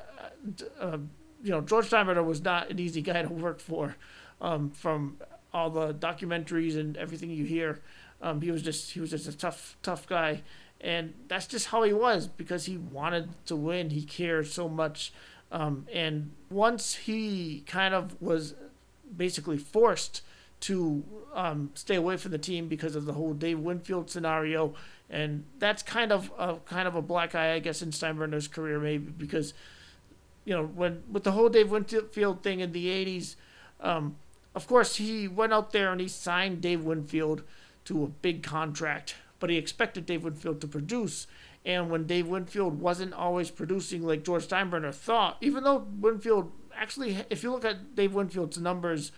uh, 0.80 0.98
you 1.44 1.52
know, 1.52 1.62
George 1.62 1.90
Steinbrenner 1.90 2.26
was 2.26 2.42
not 2.42 2.70
an 2.70 2.80
easy 2.80 3.02
guy 3.02 3.22
to 3.22 3.30
work 3.30 3.60
for. 3.60 3.96
Um, 4.42 4.72
from 4.72 5.18
all 5.54 5.70
the 5.70 5.94
documentaries 5.94 6.78
and 6.78 6.98
everything 6.98 7.30
you 7.30 7.46
hear, 7.46 7.80
um, 8.22 8.42
he 8.42 8.52
was 8.52 8.62
just 8.62 8.92
he 8.92 9.00
was 9.00 9.12
just 9.12 9.28
a 9.28 9.38
tough 9.38 9.78
tough 9.82 10.08
guy, 10.08 10.42
and 10.82 11.14
that's 11.28 11.48
just 11.48 11.68
how 11.68 11.84
he 11.84 11.94
was 11.94 12.28
because 12.28 12.66
he 12.66 12.78
wanted 12.78 13.30
to 13.46 13.56
win. 13.56 13.92
He 13.92 14.04
cared 14.04 14.48
so 14.48 14.68
much, 14.68 15.14
um, 15.52 15.88
and 15.94 16.32
once 16.50 16.96
he 16.96 17.64
kind 17.66 17.94
of 17.94 18.22
was 18.22 18.56
basically 19.16 19.58
forced 19.58 20.22
to 20.62 21.04
um, 21.34 21.70
stay 21.76 21.96
away 21.96 22.18
from 22.18 22.32
the 22.32 22.38
team 22.38 22.68
because 22.68 22.96
of 22.96 23.06
the 23.06 23.14
whole 23.14 23.34
Dave 23.34 23.60
Winfield 23.60 24.10
scenario, 24.10 24.74
and 25.10 25.46
that's 25.60 25.84
kind 25.84 26.12
of 26.12 26.32
a 26.38 26.58
kind 26.66 26.88
of 26.88 26.96
a 26.96 27.02
black 27.02 27.36
eye, 27.36 27.54
I 27.54 27.60
guess, 27.60 27.82
in 27.82 27.92
Steinbrenner's 27.92 28.48
career, 28.48 28.80
maybe 28.80 29.12
because 29.12 29.54
you 30.44 30.54
know 30.54 30.66
when 30.66 31.04
with 31.12 31.24
the 31.24 31.32
whole 31.32 31.50
Dave 31.50 31.72
Winfield 31.72 32.44
thing 32.44 32.60
in 32.60 32.72
the 32.72 32.88
'80s, 32.88 33.36
um, 33.82 34.16
of 34.54 34.68
course 34.68 34.96
he 34.96 35.28
went 35.28 35.54
out 35.54 35.72
there 35.72 35.92
and 35.92 36.02
he 36.02 36.08
signed 36.08 36.62
Dave 36.62 36.84
Winfield 36.84 37.44
to 37.86 38.04
a 38.04 38.08
big 38.08 38.44
contract, 38.44 39.16
but 39.40 39.50
he 39.50 39.58
expected 39.58 40.06
Dave 40.06 40.24
Winfield 40.24 40.62
to 40.62 40.68
produce. 40.68 41.28
And 41.66 41.90
when 41.90 42.06
Dave 42.06 42.28
Winfield 42.28 42.80
wasn't 42.80 43.14
always 43.14 43.50
producing 43.50 44.04
like 44.04 44.24
George 44.24 44.48
Steinbrenner 44.48 44.94
thought, 44.94 45.38
even 45.42 45.64
though 45.64 45.88
Winfield 46.00 46.52
actually, 46.76 47.18
if 47.30 47.44
you 47.44 47.52
look 47.52 47.66
at 47.66 47.96
Dave 47.96 48.14
Winfield's 48.14 48.60
numbers 48.60 49.12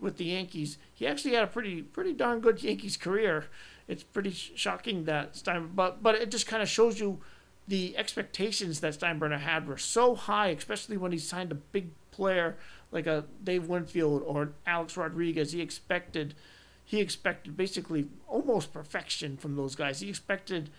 with 0.00 0.16
the 0.16 0.24
Yankees, 0.24 0.78
he 0.92 1.06
actually 1.06 1.34
had 1.34 1.44
a 1.44 1.48
pretty 1.48 1.82
pretty 1.82 2.12
darn 2.12 2.40
good 2.40 2.62
Yankees 2.62 2.96
career. 2.96 3.46
It's 3.92 4.02
pretty 4.02 4.30
shocking 4.30 5.04
that 5.04 5.36
Stein, 5.36 5.70
but 5.74 6.02
but 6.02 6.14
it 6.14 6.30
just 6.30 6.46
kind 6.46 6.62
of 6.62 6.68
shows 6.68 6.98
you 6.98 7.20
the 7.68 7.96
expectations 7.96 8.80
that 8.80 8.94
Steinbrenner 8.94 9.40
had 9.40 9.68
were 9.68 9.76
so 9.76 10.14
high, 10.14 10.48
especially 10.48 10.96
when 10.96 11.12
he 11.12 11.18
signed 11.18 11.52
a 11.52 11.56
big 11.56 11.90
player 12.10 12.56
like 12.90 13.06
a 13.06 13.24
Dave 13.44 13.68
Winfield 13.68 14.22
or 14.24 14.52
Alex 14.66 14.96
Rodriguez. 14.96 15.52
He 15.52 15.60
expected 15.60 16.34
he 16.84 17.00
expected 17.00 17.56
basically 17.56 18.08
almost 18.28 18.72
perfection 18.72 19.36
from 19.36 19.56
those 19.56 19.74
guys. 19.74 20.00
He 20.00 20.08
expected 20.08 20.70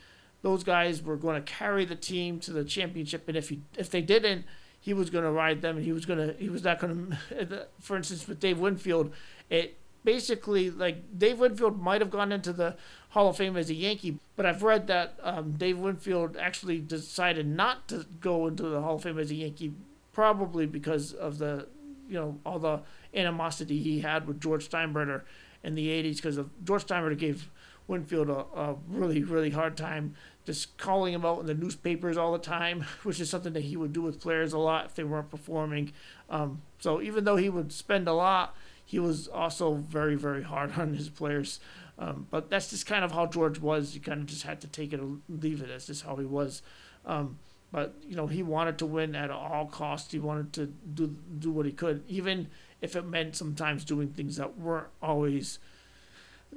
those 0.42 0.64
guys 0.64 1.02
were 1.02 1.16
going 1.16 1.42
to 1.42 1.52
carry 1.52 1.86
the 1.86 1.96
team 1.96 2.40
to 2.42 2.52
the 2.52 2.64
championship, 2.64 3.28
and 3.28 3.38
if 3.38 3.50
he 3.50 3.62
if 3.78 3.90
they 3.92 4.02
didn't, 4.02 4.46
he 4.80 4.94
was 4.94 5.12
going 5.12 5.24
to 5.24 5.32
ride 5.32 5.62
them, 5.62 5.78
and 5.78 5.86
he 5.86 5.94
was 5.94 6.06
going 6.06 6.20
to 6.20 6.34
he 6.40 6.50
was 6.50 6.64
not 6.64 6.80
going 6.80 7.16
to. 7.30 7.68
For 7.80 7.96
instance, 7.96 8.28
with 8.28 8.40
Dave 8.40 8.60
Winfield, 8.60 9.14
it 9.50 9.78
basically 10.04 10.70
like 10.70 11.18
Dave 11.18 11.40
Winfield 11.40 11.82
might 11.82 12.02
have 12.02 12.12
gone 12.12 12.32
into 12.32 12.54
the 12.54 12.76
Hall 13.10 13.30
of 13.30 13.38
Fame 13.38 13.58
as 13.58 13.70
a 13.70 13.74
Yankee, 13.74 14.20
but 14.36 14.46
I've 14.46 14.64
read 14.64 14.88
that 14.88 15.20
um, 15.22 15.54
Dave 15.54 15.78
Winfield 15.78 16.36
actually 16.38 16.80
decided 16.80 17.48
not 17.48 17.88
to 17.90 18.06
go 18.20 18.48
into 18.48 18.64
the 18.64 18.82
Hall 18.82 18.96
of 18.96 19.04
Fame 19.04 19.20
as 19.20 19.32
a 19.32 19.36
Yankee, 19.36 19.74
probably 20.12 20.66
because 20.66 21.14
of 21.14 21.38
the 21.38 21.68
you 22.08 22.16
know 22.16 22.40
all 22.46 22.60
the 22.60 22.82
animosity 23.14 23.82
he 23.82 24.02
had 24.02 24.28
with 24.28 24.42
George 24.42 24.70
Steinbrenner 24.70 25.22
in 25.64 25.76
the 25.76 25.88
80s 25.88 26.18
because 26.18 26.40
George 26.64 26.86
Steinbrenner 26.86 27.18
gave 27.18 27.50
Winfield 27.88 28.30
a, 28.30 28.46
a 28.60 28.76
really 28.90 29.24
really 29.24 29.52
hard 29.52 29.78
time 29.78 30.16
just 30.46 30.78
calling 30.78 31.14
him 31.14 31.26
out 31.26 31.40
in 31.40 31.46
the 31.46 31.54
newspapers 31.54 32.18
all 32.18 32.34
the 32.34 32.40
time, 32.40 32.84
which 33.04 33.20
is 33.20 33.30
something 33.30 33.54
that 33.54 33.64
he 33.64 33.78
would 33.78 33.94
do 33.94 34.02
with 34.02 34.20
players 34.20 34.54
a 34.54 34.58
lot 34.58 34.86
if 34.86 34.96
they 34.96 35.04
weren't 35.04 35.30
performing. 35.30 35.92
Um, 36.30 36.62
so 36.80 37.02
even 37.02 37.24
though 37.24 37.38
he 37.38 37.50
would 37.50 37.72
spend 37.72 38.08
a 38.08 38.14
lot, 38.14 38.56
he 38.86 39.00
was 39.00 39.28
also 39.28 39.76
very, 39.76 40.16
very 40.16 40.44
hard 40.44 40.74
on 40.78 40.94
his 40.94 41.10
players. 41.10 41.60
Um, 42.00 42.28
but 42.32 42.50
that's 42.50 42.70
just 42.72 42.86
kind 42.86 43.06
of 43.06 43.12
how 43.12 43.28
George 43.28 43.60
was. 43.60 43.94
You 43.94 44.02
kind 44.02 44.22
of 44.22 44.26
just 44.26 44.44
had 44.44 44.62
to 44.62 44.68
take 44.68 44.94
it 44.94 45.00
or 45.00 45.18
leave 45.30 45.62
it. 45.62 45.68
That's 45.68 45.88
just 45.88 46.04
how 46.04 46.16
he 46.16 46.26
was. 46.26 46.62
Um, 47.06 47.38
but 47.72 47.96
you 48.08 48.16
know, 48.16 48.28
he 48.28 48.44
wanted 48.44 48.78
to 48.80 48.86
win 48.86 49.16
at 49.16 49.32
all 49.32 49.66
costs. 49.66 50.12
He 50.12 50.20
wanted 50.20 50.54
to 50.54 50.66
do 50.68 51.16
do 51.40 51.52
what 51.52 51.66
he 51.66 51.72
could, 51.72 52.04
even 52.08 52.48
if 52.82 52.96
it 52.96 53.06
meant 53.06 53.36
sometimes 53.36 53.84
doing 53.84 54.10
things 54.10 54.38
that 54.38 54.58
weren't 54.58 54.88
always 55.02 55.60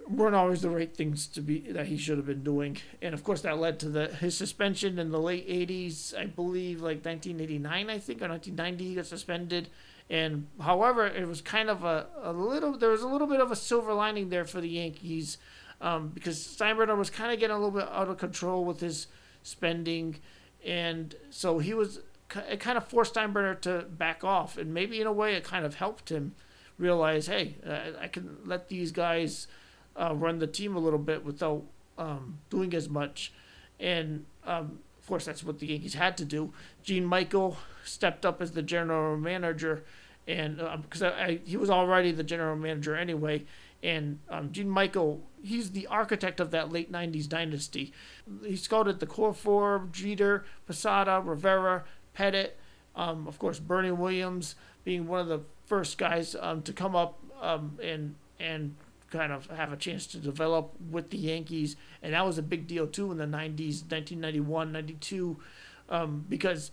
weren't 0.09 0.35
always 0.35 0.63
the 0.63 0.69
right 0.69 0.95
things 0.95 1.27
to 1.27 1.41
be 1.41 1.61
that 1.73 1.87
he 1.87 1.97
should 1.97 2.19
have 2.19 2.27
been 2.27 2.45
doing. 2.45 2.77
And 3.01 3.15
of 3.15 3.25
course, 3.25 3.41
that 3.43 3.59
led 3.59 3.81
to 3.81 3.89
the 3.89 4.09
his 4.09 4.37
suspension 4.37 4.99
in 4.99 5.11
the 5.11 5.21
late 5.21 5.49
'80s. 5.49 6.17
I 6.17 6.27
believe, 6.27 6.81
like 6.81 7.05
1989, 7.05 7.91
I 7.91 7.99
think, 7.99 8.21
or 8.21 8.29
1990, 8.29 8.85
he 8.85 8.95
got 8.95 9.07
suspended. 9.07 9.69
And 10.09 10.47
however, 10.61 11.07
it 11.07 11.27
was 11.27 11.41
kind 11.41 11.69
of 11.69 11.83
a, 11.85 12.07
a 12.23 12.33
little 12.33 12.79
there 12.79 12.91
was 12.91 13.03
a 13.03 13.09
little 13.09 13.27
bit 13.27 13.41
of 13.41 13.51
a 13.51 13.57
silver 13.57 13.93
lining 13.93 14.29
there 14.29 14.45
for 14.45 14.61
the 14.61 14.69
Yankees 14.69 15.39
um, 15.81 16.09
because 16.09 16.39
Steinbrenner 16.39 16.97
was 16.97 17.11
kind 17.11 17.33
of 17.33 17.41
getting 17.41 17.57
a 17.57 17.59
little 17.59 17.79
bit 17.79 17.89
out 17.89 18.09
of 18.09 18.17
control 18.17 18.65
with 18.65 18.81
his 18.81 19.09
spending, 19.43 20.21
and 20.65 21.15
so 21.31 21.59
he 21.59 21.75
was 21.75 22.01
it 22.49 22.61
kind 22.61 22.77
of 22.77 22.87
forced 22.87 23.15
Steinbrenner 23.15 23.61
to 23.63 23.87
back 23.91 24.23
off, 24.23 24.57
and 24.57 24.73
maybe 24.73 25.01
in 25.01 25.07
a 25.07 25.13
way 25.13 25.35
it 25.35 25.45
kind 25.45 25.65
of 25.65 25.77
helped 25.77 26.09
him 26.11 26.35
realize, 26.79 27.27
hey, 27.27 27.57
uh, 27.67 27.99
I 28.01 28.09
can 28.09 28.39
let 28.45 28.69
these 28.69 28.93
guys 28.93 29.47
uh, 29.97 30.15
run 30.15 30.39
the 30.39 30.47
team 30.47 30.77
a 30.77 30.79
little 30.79 30.99
bit 30.99 31.25
without 31.25 31.65
um, 31.99 32.39
doing 32.51 32.75
as 32.75 32.89
much. 32.89 33.33
And 33.81 34.27
um, 34.45 34.81
of 35.07 35.09
course, 35.09 35.25
that's 35.25 35.45
what 35.45 35.61
the 35.61 35.69
Yankees 35.69 35.95
had 35.95 36.17
to 36.17 36.25
do. 36.25 36.53
Gene 36.83 37.05
Michael 37.05 37.57
stepped 37.85 38.27
up 38.27 38.43
as 38.43 38.51
the 38.51 38.63
general 38.63 39.17
manager, 39.17 39.85
and 40.27 40.57
because 40.83 41.01
um, 41.01 41.13
he 41.45 41.57
was 41.57 41.71
already 41.71 42.11
the 42.11 42.25
general 42.25 42.57
manager 42.57 42.97
anyway. 42.97 43.45
And 43.85 44.19
um, 44.29 44.51
Gene 44.51 44.69
Michael, 44.69 45.23
he's 45.41 45.71
the 45.71 45.87
architect 45.87 46.41
of 46.41 46.51
that 46.51 46.73
late 46.73 46.91
'90s 46.91 47.29
dynasty. 47.29 47.93
He 48.45 48.57
scouted 48.57 48.99
the 48.99 49.07
core 49.07 49.33
four: 49.33 49.87
Jeter, 49.93 50.45
Posada, 50.67 51.23
Rivera, 51.25 51.85
Pettitte, 52.19 52.55
um, 52.97 53.29
of 53.29 53.39
course 53.39 53.61
Bernie 53.61 53.93
Williams 53.93 54.57
being 54.83 55.07
one 55.07 55.21
of 55.21 55.29
the 55.29 55.43
first 55.67 55.99
guys 55.99 56.35
um, 56.41 56.63
to 56.63 56.73
come 56.73 56.97
up 56.97 57.21
um, 57.41 57.79
and 57.81 58.17
and 58.41 58.75
kind 59.11 59.33
of 59.33 59.47
have 59.47 59.73
a 59.73 59.77
chance 59.77 60.07
to 60.09 60.19
develop 60.19 60.75
with 60.91 61.11
the 61.11 61.19
Yankees. 61.19 61.77
And 62.03 62.15
that 62.15 62.27
was 62.27 62.39
a 62.39 62.43
big 62.43 62.67
deal 62.67 62.87
too 62.87 63.11
in 63.13 63.19
the 63.19 63.25
90s, 63.25 63.83
1991, 63.83 64.73
92, 64.73 65.37
um, 65.89 66.25
because 66.29 66.71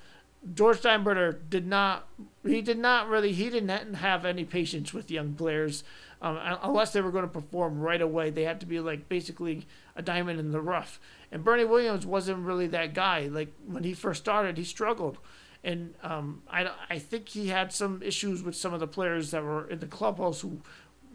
George 0.53 0.81
Steinbrenner 0.81 1.37
did 1.49 1.67
not, 1.67 2.07
he 2.45 2.61
did 2.61 2.79
not 2.79 3.07
really, 3.07 3.31
he 3.31 3.49
didn't 3.49 3.95
have 3.95 4.25
any 4.25 4.43
patience 4.43 4.93
with 4.93 5.11
young 5.11 5.33
players. 5.33 5.83
Um, 6.21 6.39
unless 6.63 6.93
they 6.93 7.01
were 7.01 7.11
going 7.11 7.25
to 7.25 7.31
perform 7.31 7.79
right 7.79 8.01
away, 8.01 8.29
they 8.29 8.43
had 8.43 8.61
to 8.61 8.65
be 8.65 8.79
like 8.79 9.09
basically 9.09 9.67
a 9.95 10.01
diamond 10.01 10.39
in 10.39 10.51
the 10.51 10.61
rough. 10.61 10.99
And 11.31 11.43
Bernie 11.43 11.65
Williams 11.65 12.05
wasn't 12.05 12.39
really 12.39 12.67
that 12.67 12.93
guy. 12.93 13.27
Like 13.27 13.53
when 13.65 13.83
he 13.83 13.93
first 13.93 14.21
started, 14.21 14.57
he 14.57 14.63
struggled 14.63 15.17
and 15.63 15.93
um, 16.03 16.43
I, 16.49 16.69
I 16.89 16.99
think 16.99 17.29
he 17.29 17.47
had 17.47 17.71
some 17.71 18.01
issues 18.03 18.43
with 18.43 18.55
some 18.55 18.73
of 18.73 18.81
the 18.81 18.87
players 18.87 19.31
that 19.31 19.43
were 19.43 19.69
in 19.69 19.79
the 19.79 19.87
clubhouse 19.87 20.41
who 20.41 20.59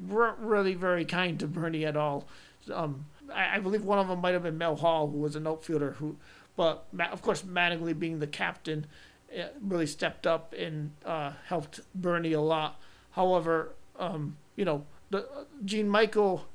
weren't 0.01 0.39
really 0.39 0.75
very 0.75 1.05
kind 1.05 1.39
to 1.41 1.47
Bernie 1.47 1.85
at 1.85 1.97
all. 1.97 2.27
Um, 2.73 3.07
I, 3.33 3.57
I, 3.57 3.59
believe 3.59 3.85
one 3.85 3.99
of 3.99 4.09
them 4.09 4.21
might 4.21 4.35
have 4.35 4.43
been 4.43 4.59
Mel 4.59 4.77
Hall, 4.77 5.09
who 5.09 5.19
was 5.19 5.37
an 5.37 5.47
outfielder 5.47 5.93
who, 5.93 6.17
but 6.57 6.87
of 7.11 7.23
course 7.23 7.43
Mattingly 7.43 7.99
being 7.99 8.19
the 8.19 8.27
captain, 8.27 8.87
eh, 9.33 9.49
really 9.61 9.87
stepped 9.87 10.27
up 10.27 10.55
and 10.57 10.93
uh, 11.05 11.33
helped 11.47 11.81
Bernie 11.95 12.33
a 12.33 12.41
lot. 12.41 12.81
However, 13.13 13.75
um, 13.99 14.37
you 14.57 14.65
know, 14.65 14.85
the 15.11 15.27
Gene 15.65 15.89
Michael, 15.89 16.47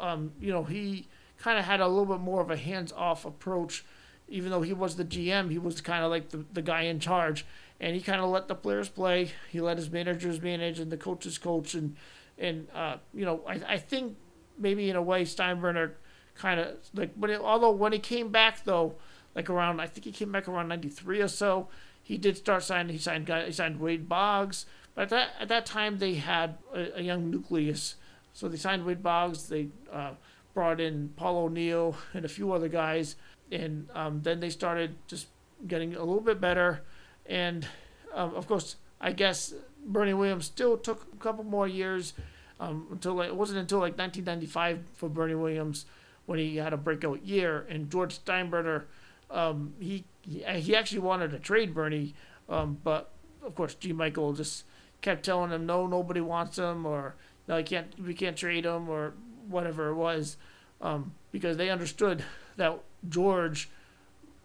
um, 0.00 0.32
you 0.40 0.50
know, 0.50 0.64
he 0.64 1.06
kind 1.38 1.58
of 1.58 1.64
had 1.64 1.80
a 1.80 1.88
little 1.88 2.06
bit 2.06 2.20
more 2.20 2.40
of 2.40 2.50
a 2.50 2.56
hands-off 2.56 3.24
approach. 3.24 3.84
Even 4.28 4.50
though 4.50 4.62
he 4.62 4.72
was 4.72 4.96
the 4.96 5.04
GM, 5.04 5.50
he 5.50 5.58
was 5.58 5.80
kind 5.80 6.04
of 6.04 6.10
like 6.10 6.30
the, 6.30 6.44
the 6.52 6.60
guy 6.60 6.82
in 6.82 7.00
charge, 7.00 7.46
and 7.80 7.94
he 7.94 8.02
kind 8.02 8.20
of 8.20 8.28
let 8.28 8.46
the 8.46 8.54
players 8.54 8.88
play. 8.88 9.30
He 9.50 9.60
let 9.60 9.78
his 9.78 9.90
managers 9.90 10.42
manage 10.42 10.78
and 10.78 10.92
the 10.92 10.98
coaches 10.98 11.38
coach, 11.38 11.74
and 11.74 11.96
and 12.38 12.68
uh, 12.74 12.96
you 13.12 13.24
know, 13.24 13.42
I, 13.46 13.60
I 13.66 13.78
think 13.78 14.16
maybe 14.58 14.90
in 14.90 14.96
a 14.96 15.02
way 15.02 15.24
Steinbrenner 15.24 15.92
kind 16.34 16.60
of 16.60 16.76
like, 16.94 17.12
but 17.16 17.30
it, 17.30 17.40
although 17.40 17.70
when 17.70 17.92
he 17.92 17.98
came 17.98 18.30
back 18.30 18.64
though, 18.64 18.94
like 19.34 19.50
around 19.50 19.80
I 19.80 19.86
think 19.86 20.04
he 20.04 20.12
came 20.12 20.32
back 20.32 20.48
around 20.48 20.68
'93 20.68 21.20
or 21.20 21.28
so, 21.28 21.68
he 22.02 22.16
did 22.16 22.36
start 22.36 22.62
signing. 22.62 22.94
He 22.94 22.98
signed 22.98 23.28
he 23.28 23.52
signed 23.52 23.80
Wade 23.80 24.08
Boggs, 24.08 24.66
but 24.94 25.02
at 25.02 25.08
that 25.10 25.28
at 25.40 25.48
that 25.48 25.66
time 25.66 25.98
they 25.98 26.14
had 26.14 26.58
a, 26.74 26.98
a 26.98 27.02
young 27.02 27.30
nucleus, 27.30 27.96
so 28.32 28.48
they 28.48 28.56
signed 28.56 28.84
Wade 28.84 29.02
Boggs. 29.02 29.48
They 29.48 29.68
uh, 29.92 30.12
brought 30.54 30.80
in 30.80 31.10
Paul 31.16 31.36
O'Neill 31.38 31.96
and 32.14 32.24
a 32.24 32.28
few 32.28 32.52
other 32.52 32.68
guys, 32.68 33.16
and 33.50 33.88
um, 33.94 34.22
then 34.22 34.40
they 34.40 34.50
started 34.50 34.96
just 35.06 35.26
getting 35.66 35.94
a 35.94 36.00
little 36.00 36.20
bit 36.20 36.40
better, 36.40 36.82
and 37.26 37.66
um, 38.14 38.34
of 38.34 38.46
course 38.46 38.76
I 39.00 39.12
guess 39.12 39.54
Bernie 39.88 40.14
Williams 40.14 40.44
still 40.44 40.76
took 40.76 41.06
a 41.12 41.16
couple 41.16 41.44
more 41.44 41.66
years 41.66 42.12
um, 42.60 42.86
until 42.90 43.14
like, 43.14 43.28
it 43.28 43.36
wasn't 43.36 43.58
until 43.58 43.78
like 43.78 43.98
1995 43.98 44.80
for 44.94 45.08
Bernie 45.08 45.34
Williams 45.34 45.86
when 46.26 46.38
he 46.38 46.56
had 46.56 46.72
a 46.72 46.76
breakout 46.76 47.24
year. 47.24 47.66
And 47.68 47.90
George 47.90 48.22
Steinbrenner, 48.24 48.84
um, 49.30 49.74
he, 49.80 50.04
he 50.22 50.76
actually 50.76 51.00
wanted 51.00 51.30
to 51.30 51.38
trade 51.38 51.74
Bernie, 51.74 52.14
um, 52.48 52.78
but 52.84 53.10
of 53.42 53.54
course 53.54 53.74
G. 53.74 53.92
Michael 53.92 54.34
just 54.34 54.64
kept 55.00 55.24
telling 55.24 55.50
him 55.50 55.66
no, 55.66 55.86
nobody 55.86 56.20
wants 56.20 56.58
him, 56.58 56.84
or 56.84 57.14
no, 57.46 57.56
I 57.56 57.62
can't, 57.62 57.92
we 57.98 58.14
can't 58.14 58.36
trade 58.36 58.66
him, 58.66 58.88
or 58.88 59.14
whatever 59.48 59.88
it 59.88 59.94
was, 59.94 60.36
um, 60.80 61.12
because 61.32 61.56
they 61.56 61.70
understood 61.70 62.22
that 62.56 62.78
George 63.08 63.70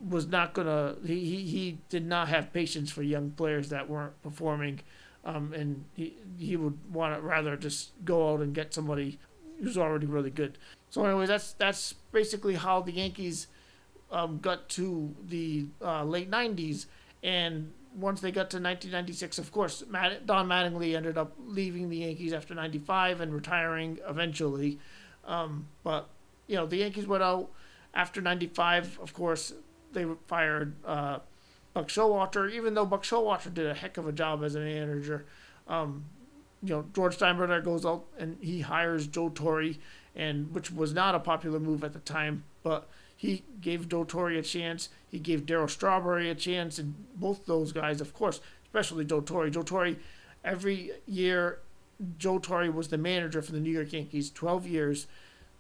was 0.10 0.28
not 0.28 0.54
gonna. 0.54 0.96
He, 1.06 1.20
he 1.26 1.44
he 1.44 1.78
did 1.90 2.06
not 2.06 2.28
have 2.28 2.54
patience 2.54 2.92
for 2.92 3.04
young 3.04 3.32
players 3.32 3.70
that 3.70 3.90
weren't 3.90 4.22
performing, 4.22 4.82
um, 5.26 5.54
and 5.54 5.86
he 5.94 6.16
he 6.38 6.56
would 6.56 6.78
want 6.92 7.16
to 7.16 7.22
rather 7.22 7.56
just 7.56 7.92
go 8.04 8.34
out 8.34 8.42
and 8.42 8.54
get 8.54 8.74
somebody 8.74 9.20
who's 9.62 9.78
already 9.78 10.06
really 10.06 10.30
good. 10.30 10.58
So, 10.90 11.06
anyways, 11.06 11.30
that's 11.30 11.54
that's 11.54 11.94
basically 12.12 12.56
how 12.56 12.82
the 12.82 12.92
Yankees 12.92 13.48
um, 14.12 14.40
got 14.40 14.70
to 14.70 15.16
the 15.28 15.66
uh, 15.82 16.04
late 16.04 16.30
'90s, 16.30 16.86
and 17.22 17.72
once 17.96 18.22
they 18.22 18.32
got 18.32 18.50
to 18.50 18.58
1996, 18.58 19.38
of 19.38 19.52
course, 19.52 19.84
Matt, 19.88 20.26
Don 20.26 20.48
Mattingly 20.48 20.96
ended 20.96 21.18
up 21.18 21.34
leaving 21.46 21.90
the 21.90 21.98
Yankees 21.98 22.34
after 22.34 22.54
'95 22.54 23.22
and 23.22 23.34
retiring 23.34 24.00
eventually. 24.08 24.80
Um, 25.26 25.68
but 25.84 26.10
you 26.48 26.56
know, 26.56 26.66
the 26.66 26.78
Yankees 26.78 27.08
went 27.08 27.24
out 27.24 27.50
after 27.94 28.22
'95. 28.22 29.00
Of 29.02 29.14
course, 29.14 29.54
they 29.94 30.06
fired 30.28 30.76
uh, 30.86 31.20
Buck 31.74 31.88
Showalter, 31.88 32.52
even 32.52 32.74
though 32.74 32.86
Buck 32.86 33.04
Showalter 33.04 33.54
did 33.54 33.66
a 33.66 33.74
heck 33.74 33.98
of 33.98 34.08
a 34.08 34.12
job 34.12 34.44
as 34.44 34.56
a 34.56 34.60
manager. 34.60 35.26
Um, 35.68 36.06
you 36.62 36.70
know, 36.70 36.86
George 36.94 37.18
Steinbrenner 37.18 37.64
goes 37.64 37.86
out 37.86 38.06
and 38.18 38.38
he 38.42 38.62
hires 38.62 39.08
Joe 39.08 39.30
Torre, 39.30 39.74
and 40.16 40.54
which 40.54 40.72
was 40.72 40.94
not 40.94 41.16
a 41.16 41.20
popular 41.20 41.60
move 41.60 41.84
at 41.84 41.94
the 41.94 42.00
time, 42.00 42.44
but 42.62 42.88
he 43.16 43.44
gave 43.62 43.90
Joe 43.90 44.04
Torre 44.04 44.32
a 44.32 44.42
chance. 44.42 44.90
He 45.10 45.20
gave 45.20 45.46
Darryl 45.46 45.70
Strawberry 45.70 46.30
a 46.30 46.36
chance, 46.36 46.78
and 46.78 46.94
both 47.16 47.46
those 47.46 47.72
guys, 47.72 48.02
of 48.02 48.14
course, 48.14 48.40
especially 48.66 49.06
Joe 49.06 49.22
Torre. 49.22 49.50
Joe 49.50 49.64
Torre, 49.64 49.96
every 50.44 50.92
year, 51.08 51.60
Joe 52.18 52.38
Torre 52.40 52.72
was 52.72 52.90
the 52.90 52.98
manager 52.98 53.42
for 53.42 53.52
the 53.52 53.60
New 53.60 53.72
York 53.72 53.94
Yankees. 53.94 54.30
Twelve 54.30 54.68
years, 54.68 55.08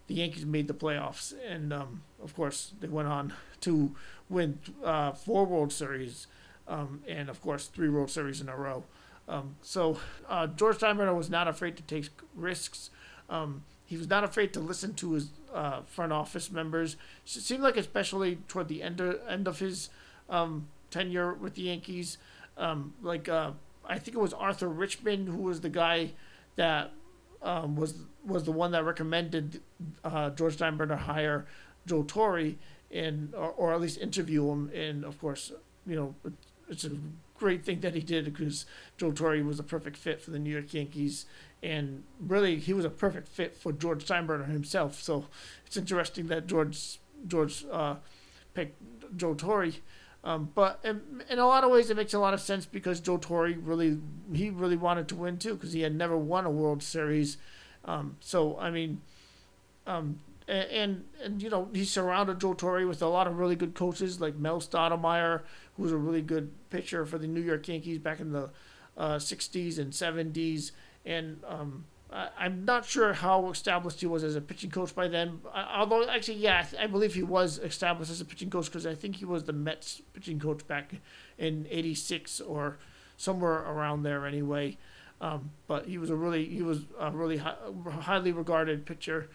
the 0.07 0.15
Yankees 0.15 0.45
made 0.45 0.67
the 0.67 0.73
playoffs, 0.73 1.33
and 1.47 1.71
um, 1.71 2.01
of 2.21 2.35
course, 2.35 2.73
they 2.79 2.87
went 2.87 3.07
on 3.07 3.33
to 3.61 3.95
win 4.33 4.59
uh, 4.83 5.11
four 5.11 5.45
World 5.45 5.71
Series, 5.71 6.27
um, 6.67 7.01
and 7.07 7.29
of 7.29 7.41
course, 7.41 7.67
three 7.67 7.89
World 7.89 8.09
Series 8.09 8.41
in 8.41 8.49
a 8.49 8.55
row. 8.55 8.83
Um, 9.27 9.55
so 9.61 9.99
uh, 10.27 10.47
George 10.47 10.79
Steinbrenner 10.79 11.15
was 11.15 11.29
not 11.29 11.47
afraid 11.47 11.77
to 11.77 11.83
take 11.83 12.09
risks. 12.35 12.89
Um, 13.29 13.63
he 13.85 13.97
was 13.97 14.09
not 14.09 14.23
afraid 14.23 14.53
to 14.53 14.59
listen 14.59 14.93
to 14.95 15.13
his 15.13 15.29
uh, 15.53 15.81
front 15.81 16.11
office 16.11 16.51
members. 16.51 16.97
It 17.25 17.29
seemed 17.29 17.63
like, 17.63 17.77
especially 17.77 18.37
toward 18.47 18.67
the 18.67 18.81
end 18.81 18.99
of, 18.99 19.21
end 19.27 19.47
of 19.47 19.59
his 19.59 19.89
um, 20.29 20.67
tenure 20.89 21.33
with 21.33 21.55
the 21.55 21.63
Yankees, 21.63 22.17
um, 22.57 22.93
like 23.01 23.29
uh, 23.29 23.51
I 23.85 23.99
think 23.99 24.15
it 24.15 24.19
was 24.19 24.33
Arthur 24.33 24.67
Richman 24.67 25.27
who 25.27 25.37
was 25.37 25.61
the 25.61 25.69
guy 25.69 26.11
that 26.55 26.91
um, 27.41 27.75
was 27.75 27.95
was 28.25 28.43
the 28.43 28.51
one 28.51 28.71
that 28.71 28.85
recommended 28.85 29.61
uh, 30.03 30.29
George 30.29 30.57
Steinbrenner 30.57 30.97
hire 30.97 31.45
Joe 31.85 32.03
Torre 32.03 32.53
and 32.93 33.33
or, 33.35 33.49
or 33.51 33.73
at 33.73 33.81
least 33.81 33.99
interview 33.99 34.49
him. 34.49 34.69
And 34.73 35.03
of 35.03 35.19
course, 35.19 35.51
you 35.85 35.95
know, 35.95 36.15
it's 36.69 36.85
a 36.85 36.91
great 37.37 37.65
thing 37.65 37.81
that 37.81 37.95
he 37.95 38.01
did 38.01 38.25
because 38.25 38.65
Joe 38.97 39.11
Torre 39.11 39.43
was 39.43 39.59
a 39.59 39.63
perfect 39.63 39.97
fit 39.97 40.21
for 40.21 40.31
the 40.31 40.39
New 40.39 40.51
York 40.51 40.73
Yankees, 40.73 41.25
and 41.61 42.03
really 42.19 42.57
he 42.57 42.73
was 42.73 42.85
a 42.85 42.89
perfect 42.89 43.27
fit 43.27 43.55
for 43.55 43.73
George 43.73 44.05
Steinbrenner 44.05 44.47
himself. 44.47 45.01
So 45.01 45.25
it's 45.65 45.75
interesting 45.75 46.27
that 46.27 46.47
George 46.47 46.99
George 47.27 47.65
uh, 47.71 47.95
picked 48.53 48.81
Joe 49.17 49.33
Torre. 49.33 49.71
Um, 50.25 50.51
but 50.55 50.79
in, 50.85 51.01
in, 51.29 51.37
a 51.37 51.45
lot 51.45 51.65
of 51.65 51.71
ways, 51.71 51.89
it 51.89 51.97
makes 51.97 52.13
a 52.13 52.19
lot 52.19 52.33
of 52.33 52.39
sense 52.39 52.65
because 52.65 53.01
Joe 53.01 53.17
Torre 53.17 53.53
really 53.61 53.99
he 54.31 54.49
really 54.49 54.77
wanted 54.77 55.09
to 55.09 55.15
win 55.15 55.37
too 55.37 55.55
because 55.55 55.73
he 55.73 55.81
had 55.81 55.93
never 55.95 56.15
won 56.15 56.45
a 56.45 56.49
World 56.49 56.81
Series. 56.81 57.37
Um, 57.83 58.15
so 58.21 58.57
I 58.57 58.71
mean, 58.71 59.01
um, 59.85 60.19
and, 60.47 61.05
and, 61.23 61.41
you 61.41 61.49
know 61.49 61.69
he 61.73 61.85
surrounded 61.85 62.39
Joe 62.39 62.53
Torre 62.53 62.85
with 62.85 63.01
a 63.01 63.07
lot 63.07 63.27
of 63.27 63.37
really 63.37 63.55
good 63.55 63.75
coaches 63.75 64.19
like 64.19 64.35
Mel 64.35 64.59
Stottlemyre, 64.59 65.41
who 65.75 65.83
was 65.83 65.91
a 65.91 65.97
really 65.97 66.21
good 66.21 66.51
pitcher 66.69 67.05
for 67.05 67.17
the 67.17 67.27
New 67.27 67.41
York 67.41 67.67
Yankees 67.67 67.99
back 67.99 68.19
in 68.19 68.31
the 68.31 68.49
uh, 68.97 69.15
60s 69.15 69.79
and 69.79 69.91
70s. 69.91 70.71
And 71.05 71.43
um, 71.47 71.85
I, 72.11 72.45
am 72.45 72.65
not 72.65 72.85
sure 72.85 73.13
how 73.13 73.49
established 73.49 73.99
he 74.01 74.05
was 74.05 74.23
as 74.23 74.35
a 74.35 74.41
pitching 74.41 74.69
coach 74.69 74.93
by 74.93 75.07
then. 75.07 75.39
I, 75.53 75.79
although, 75.79 76.07
actually, 76.07 76.37
yeah, 76.37 76.65
I, 76.79 76.83
I, 76.83 76.87
believe 76.87 77.13
he 77.13 77.23
was 77.23 77.57
established 77.59 78.11
as 78.11 78.21
a 78.21 78.25
pitching 78.25 78.49
coach 78.49 78.65
because 78.65 78.85
I 78.85 78.95
think 78.95 79.17
he 79.17 79.25
was 79.25 79.45
the 79.45 79.53
Mets 79.53 80.01
pitching 80.13 80.39
coach 80.39 80.65
back 80.67 80.95
in 81.37 81.67
86 81.69 82.41
or 82.41 82.77
somewhere 83.17 83.59
around 83.59 84.03
there 84.03 84.25
anyway. 84.27 84.77
Um, 85.21 85.51
but 85.67 85.85
he 85.85 85.97
was 85.97 86.09
a 86.09 86.15
really 86.15 86.45
he 86.45 86.61
was 86.61 86.81
a 86.99 87.09
really 87.09 87.37
high, 87.37 87.55
highly 88.01 88.33
regarded 88.33 88.85
pitcher 88.85 89.29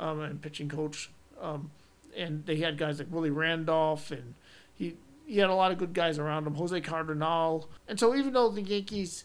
um, 0.00 0.20
and 0.20 0.42
pitching 0.42 0.68
coach. 0.68 1.10
Um, 1.40 1.70
and 2.16 2.44
they 2.44 2.56
had 2.56 2.76
guys 2.76 2.98
like 2.98 3.08
Willie 3.10 3.30
Randolph 3.30 4.10
and 4.10 4.34
he 4.74 4.96
he 5.26 5.38
had 5.38 5.48
a 5.48 5.54
lot 5.54 5.70
of 5.70 5.78
good 5.78 5.92
guys 5.92 6.18
around 6.18 6.44
him, 6.44 6.54
Jose 6.54 6.80
Cardenal. 6.80 7.68
And 7.86 8.00
so 8.00 8.16
even 8.16 8.32
though 8.32 8.50
the 8.50 8.62
Yankees 8.62 9.24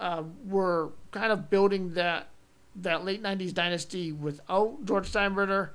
uh, 0.00 0.24
were 0.44 0.90
kind 1.12 1.30
of 1.30 1.48
building 1.48 1.94
that 1.94 2.28
that 2.74 3.04
late 3.04 3.22
'90s 3.22 3.54
dynasty 3.54 4.10
without 4.10 4.84
George 4.84 5.12
Steinbrenner, 5.12 5.70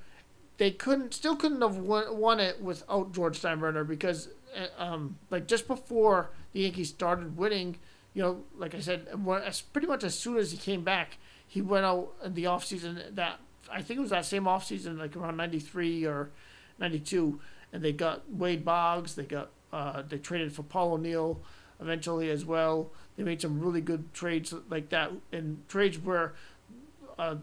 they 0.58 0.72
couldn't 0.72 1.14
still 1.14 1.36
couldn't 1.38 1.62
have 1.62 1.78
won, 1.78 2.18
won 2.18 2.40
it 2.42 2.62
without 2.62 3.14
George 3.14 3.42
Steinbrenner 3.42 3.88
because 3.88 4.28
uh, 4.58 4.84
um, 4.84 5.18
like 5.30 5.48
just 5.48 5.66
before 5.68 6.32
the 6.52 6.62
Yankees 6.62 6.90
started 6.90 7.38
winning, 7.38 7.78
you 8.14 8.22
know, 8.22 8.44
like 8.58 8.76
I 8.76 8.82
said, 8.82 9.08
pretty 9.72 9.88
much 9.88 10.04
as 10.04 10.18
soon 10.18 10.38
as 10.38 10.52
he 10.52 10.58
came 10.58 10.84
back, 10.84 11.18
he 11.48 11.62
went 11.62 11.86
out 11.86 12.10
in 12.24 12.34
the 12.34 12.44
offseason 12.44 13.16
that 13.16 13.40
I 13.72 13.82
think 13.82 13.98
it 13.98 14.02
was 14.02 14.12
that 14.12 14.26
same 14.26 14.46
offseason, 14.46 14.98
like 14.98 15.16
around 15.16 15.38
'93 15.38 16.06
or 16.06 16.30
'92, 16.80 17.40
and 17.72 17.84
they 17.84 17.92
got 17.92 18.30
Wade 18.32 18.66
Boggs, 18.66 19.16
they 19.16 19.24
got 19.24 19.50
uh, 19.72 20.02
they 20.02 20.18
traded 20.18 20.54
for 20.54 20.64
Paul 20.64 20.94
O'Neill 20.94 21.40
eventually 21.80 22.30
as 22.30 22.46
well. 22.46 22.92
They 23.16 23.24
made 23.24 23.42
some 23.42 23.60
really 23.60 23.82
good 23.82 24.14
trades 24.14 24.54
like 24.70 24.90
that, 24.90 25.12
and 25.32 25.68
trades 25.68 25.98
where, 25.98 26.34
uh, 27.18 27.36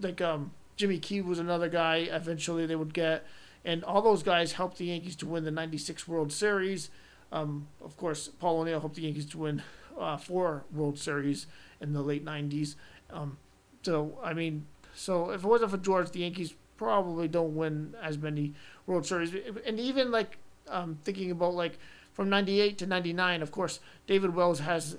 like 0.00 0.20
um, 0.20 0.52
Jimmy 0.76 0.98
Key 0.98 1.20
was 1.20 1.38
another 1.38 1.68
guy. 1.68 2.08
Eventually, 2.10 2.66
they 2.66 2.76
would 2.76 2.94
get, 2.94 3.24
and 3.64 3.84
all 3.84 4.02
those 4.02 4.22
guys 4.22 4.52
helped 4.52 4.78
the 4.78 4.86
Yankees 4.86 5.16
to 5.16 5.26
win 5.26 5.44
the 5.44 5.50
'96 5.50 6.06
World 6.08 6.32
Series. 6.32 6.90
Um, 7.32 7.68
of 7.84 7.96
course, 7.96 8.28
Paul 8.28 8.60
O'Neill 8.60 8.80
helped 8.80 8.96
the 8.96 9.02
Yankees 9.02 9.26
to 9.26 9.38
win 9.38 9.62
uh, 9.98 10.16
four 10.16 10.64
World 10.72 10.98
Series 10.98 11.46
in 11.80 11.92
the 11.92 12.02
late 12.02 12.24
'90s. 12.24 12.74
Um, 13.10 13.38
so 13.82 14.18
I 14.22 14.32
mean, 14.32 14.66
so 14.96 15.30
if 15.30 15.44
it 15.44 15.46
wasn't 15.46 15.70
for 15.70 15.76
George, 15.76 16.10
the 16.10 16.20
Yankees 16.20 16.54
probably 16.76 17.28
don't 17.28 17.54
win 17.54 17.94
as 18.02 18.18
many 18.18 18.54
World 18.86 19.06
Series. 19.06 19.34
And 19.66 19.78
even 19.78 20.10
like 20.10 20.38
um, 20.68 20.98
thinking 21.04 21.30
about 21.30 21.54
like 21.54 21.78
from 22.12 22.30
98 22.30 22.78
to 22.78 22.86
99, 22.86 23.42
of 23.42 23.52
course, 23.52 23.80
David 24.06 24.34
Wells 24.34 24.60
has 24.60 24.96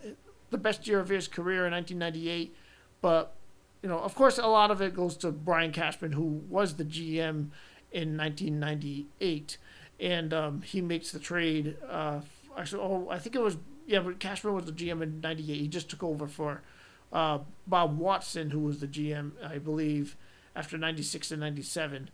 the 0.49 0.57
best 0.57 0.87
year 0.87 0.99
of 0.99 1.09
his 1.09 1.27
career 1.27 1.65
in 1.65 1.73
1998. 1.73 2.55
But, 3.01 3.33
you 3.81 3.89
know, 3.89 3.99
of 3.99 4.15
course, 4.15 4.37
a 4.37 4.47
lot 4.47 4.71
of 4.71 4.81
it 4.81 4.95
goes 4.95 5.17
to 5.17 5.31
Brian 5.31 5.71
Cashman, 5.71 6.11
who 6.11 6.43
was 6.49 6.75
the 6.75 6.85
GM 6.85 7.49
in 7.91 8.17
1998. 8.17 9.57
And 9.99 10.33
um, 10.33 10.61
he 10.61 10.81
makes 10.81 11.11
the 11.11 11.19
trade. 11.19 11.75
Uh, 11.87 12.21
actually, 12.57 12.83
oh, 12.83 13.07
I 13.09 13.17
think 13.17 13.35
it 13.35 13.41
was, 13.41 13.57
yeah, 13.87 13.99
but 13.99 14.19
Cashman 14.19 14.53
was 14.53 14.65
the 14.65 14.71
GM 14.71 15.01
in 15.01 15.19
98. 15.21 15.59
He 15.59 15.67
just 15.67 15.89
took 15.89 16.03
over 16.03 16.27
for 16.27 16.61
uh, 17.11 17.39
Bob 17.65 17.97
Watson, 17.97 18.49
who 18.51 18.59
was 18.59 18.79
the 18.79 18.87
GM, 18.87 19.31
I 19.45 19.57
believe, 19.57 20.15
after 20.55 20.77
96 20.77 21.31
and 21.31 21.41
97. 21.41 22.09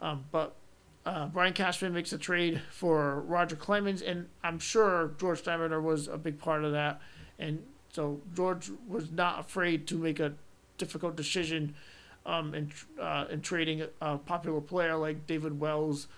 Um, 0.00 0.24
but 0.30 0.56
uh, 1.04 1.26
Brian 1.26 1.52
Cashman 1.52 1.92
makes 1.92 2.12
a 2.12 2.18
trade 2.18 2.60
for 2.70 3.20
Roger 3.20 3.56
Clemens, 3.56 4.02
and 4.02 4.28
I'm 4.42 4.58
sure 4.58 5.12
George 5.18 5.42
Steinbrenner 5.42 5.82
was 5.82 6.08
a 6.08 6.18
big 6.18 6.38
part 6.38 6.64
of 6.64 6.72
that. 6.72 7.00
And 7.38 7.62
so 7.92 8.20
George 8.34 8.70
was 8.86 9.10
not 9.10 9.40
afraid 9.40 9.86
to 9.88 9.96
make 9.96 10.20
a 10.20 10.34
difficult 10.76 11.16
decision 11.16 11.74
um, 12.26 12.54
in, 12.54 12.70
uh, 13.00 13.26
in 13.30 13.40
trading 13.40 13.84
a 14.00 14.18
popular 14.18 14.60
player 14.60 14.96
like 14.96 15.26
David 15.26 15.58
Wells 15.58 16.08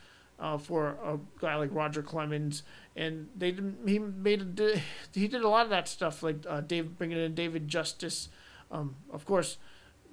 uh, 0.41 0.59
for 0.59 0.97
a 1.05 1.19
guy 1.41 1.57
like 1.57 1.71
Roger 1.73 2.03
Clemens. 2.03 2.63
And 2.97 3.29
they 3.37 3.53
didn't, 3.53 3.87
he 3.87 3.99
made 3.99 4.59
a, 4.61 4.81
he 5.15 5.29
did 5.29 5.43
a 5.43 5.49
lot 5.49 5.65
of 5.65 5.71
that 5.71 5.89
stuff 5.89 6.23
like 6.23 6.45
uh, 6.49 6.61
Dave 6.63 6.99
bringing 6.99 7.19
in 7.19 7.35
David 7.35 7.69
Justice. 7.69 8.29
Um, 8.71 8.97
of 9.13 9.25
course, 9.25 9.59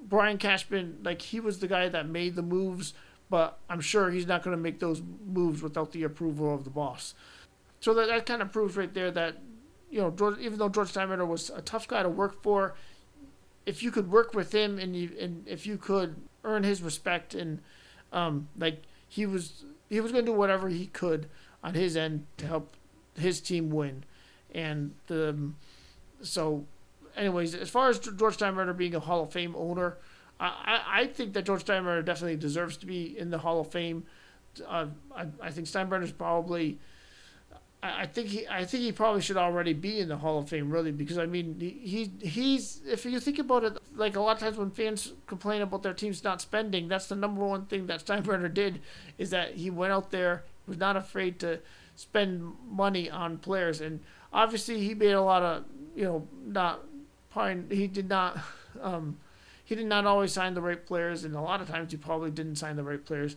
Brian 0.03 0.37
Cashman 0.37 0.99
like 1.03 1.21
he 1.21 1.39
was 1.39 1.59
the 1.59 1.67
guy 1.67 1.89
that 1.89 2.07
made 2.07 2.35
the 2.35 2.41
moves 2.41 2.93
but 3.29 3.59
I'm 3.69 3.81
sure 3.81 4.09
he's 4.09 4.27
not 4.27 4.43
going 4.43 4.55
to 4.55 4.61
make 4.61 4.79
those 4.79 5.01
moves 5.25 5.61
without 5.61 5.91
the 5.91 6.03
approval 6.03 6.53
of 6.53 6.63
the 6.63 6.69
boss. 6.69 7.13
So 7.79 7.93
that, 7.93 8.07
that 8.07 8.25
kind 8.25 8.41
of 8.41 8.51
proves 8.51 8.77
right 8.77 8.93
there 8.93 9.11
that, 9.11 9.37
you 9.89 9.99
know, 9.99 10.11
George, 10.11 10.39
even 10.39 10.57
though 10.59 10.69
George 10.69 10.93
Steinbrenner 10.93 11.27
was 11.27 11.49
a 11.49 11.61
tough 11.61 11.87
guy 11.87 12.03
to 12.03 12.09
work 12.09 12.41
for, 12.41 12.75
if 13.65 13.83
you 13.83 13.91
could 13.91 14.09
work 14.09 14.33
with 14.33 14.53
him 14.53 14.79
and 14.79 14.95
you, 14.95 15.11
and 15.19 15.47
if 15.47 15.67
you 15.67 15.77
could 15.77 16.15
earn 16.43 16.63
his 16.63 16.81
respect 16.81 17.33
and 17.33 17.59
um, 18.13 18.47
like 18.57 18.83
he 19.07 19.25
was 19.25 19.65
he 19.89 19.99
was 20.01 20.11
going 20.11 20.25
to 20.25 20.31
do 20.31 20.37
whatever 20.37 20.69
he 20.69 20.87
could 20.87 21.27
on 21.63 21.73
his 21.73 21.97
end 21.97 22.25
to 22.37 22.47
help 22.47 22.73
his 23.17 23.41
team 23.41 23.69
win, 23.69 24.03
and 24.53 24.93
the 25.07 25.51
so 26.21 26.65
anyways 27.15 27.55
as 27.55 27.69
far 27.69 27.89
as 27.89 27.99
George 27.99 28.37
Steinbrenner 28.37 28.75
being 28.75 28.95
a 28.95 28.99
Hall 28.99 29.23
of 29.23 29.31
Fame 29.31 29.55
owner 29.55 29.97
I, 30.39 30.81
I 30.87 31.07
think 31.07 31.33
that 31.33 31.45
George 31.45 31.65
Steinbrenner 31.65 32.05
definitely 32.05 32.37
deserves 32.37 32.77
to 32.77 32.85
be 32.85 33.17
in 33.17 33.29
the 33.29 33.39
Hall 33.39 33.59
of 33.59 33.71
Fame. 33.71 34.05
Uh, 34.67 34.87
I, 35.15 35.27
I 35.41 35.51
think 35.51 35.67
Steinbrenner's 35.67 36.11
probably 36.11 36.77
I 37.83 38.07
think 38.07 38.29
he, 38.29 38.47
I 38.47 38.65
think 38.65 38.83
he 38.83 38.91
probably 38.91 39.21
should 39.21 39.37
already 39.37 39.73
be 39.73 39.99
in 39.99 40.09
the 40.09 40.17
Hall 40.17 40.39
of 40.39 40.49
Fame, 40.49 40.71
really, 40.71 40.91
because 40.91 41.19
I 41.19 41.27
mean, 41.27 41.57
he, 41.59 42.11
he's 42.21 42.81
if 42.87 43.05
you 43.05 43.19
think 43.19 43.37
about 43.37 43.63
it, 43.63 43.77
like 43.95 44.15
a 44.15 44.19
lot 44.19 44.37
of 44.37 44.39
times 44.39 44.57
when 44.57 44.71
fans 44.71 45.13
complain 45.27 45.61
about 45.61 45.83
their 45.83 45.93
teams 45.93 46.23
not 46.23 46.41
spending, 46.41 46.87
that's 46.87 47.05
the 47.07 47.15
number 47.15 47.45
one 47.45 47.65
thing 47.65 47.85
that 47.87 47.99
Steinbrenner 48.05 48.51
did, 48.51 48.81
is 49.19 49.29
that 49.29 49.55
he 49.55 49.69
went 49.69 49.93
out 49.93 50.09
there, 50.09 50.43
was 50.67 50.77
not 50.77 50.97
afraid 50.97 51.39
to 51.39 51.59
spend 51.95 52.53
money 52.67 53.11
on 53.11 53.37
players, 53.37 53.79
and 53.79 53.99
obviously 54.33 54.79
he 54.79 54.95
made 54.95 55.11
a 55.11 55.21
lot 55.21 55.43
of, 55.43 55.65
you 55.95 56.03
know, 56.03 56.27
not, 56.45 56.83
he 57.69 57.85
did 57.85 58.09
not, 58.09 58.39
um, 58.81 59.17
he 59.63 59.75
did 59.75 59.85
not 59.85 60.07
always 60.07 60.31
sign 60.31 60.55
the 60.55 60.61
right 60.61 60.83
players, 60.83 61.23
and 61.23 61.35
a 61.35 61.41
lot 61.41 61.61
of 61.61 61.67
times 61.69 61.91
he 61.91 61.97
probably 61.97 62.31
didn't 62.31 62.55
sign 62.55 62.75
the 62.75 62.83
right 62.83 63.05
players. 63.05 63.35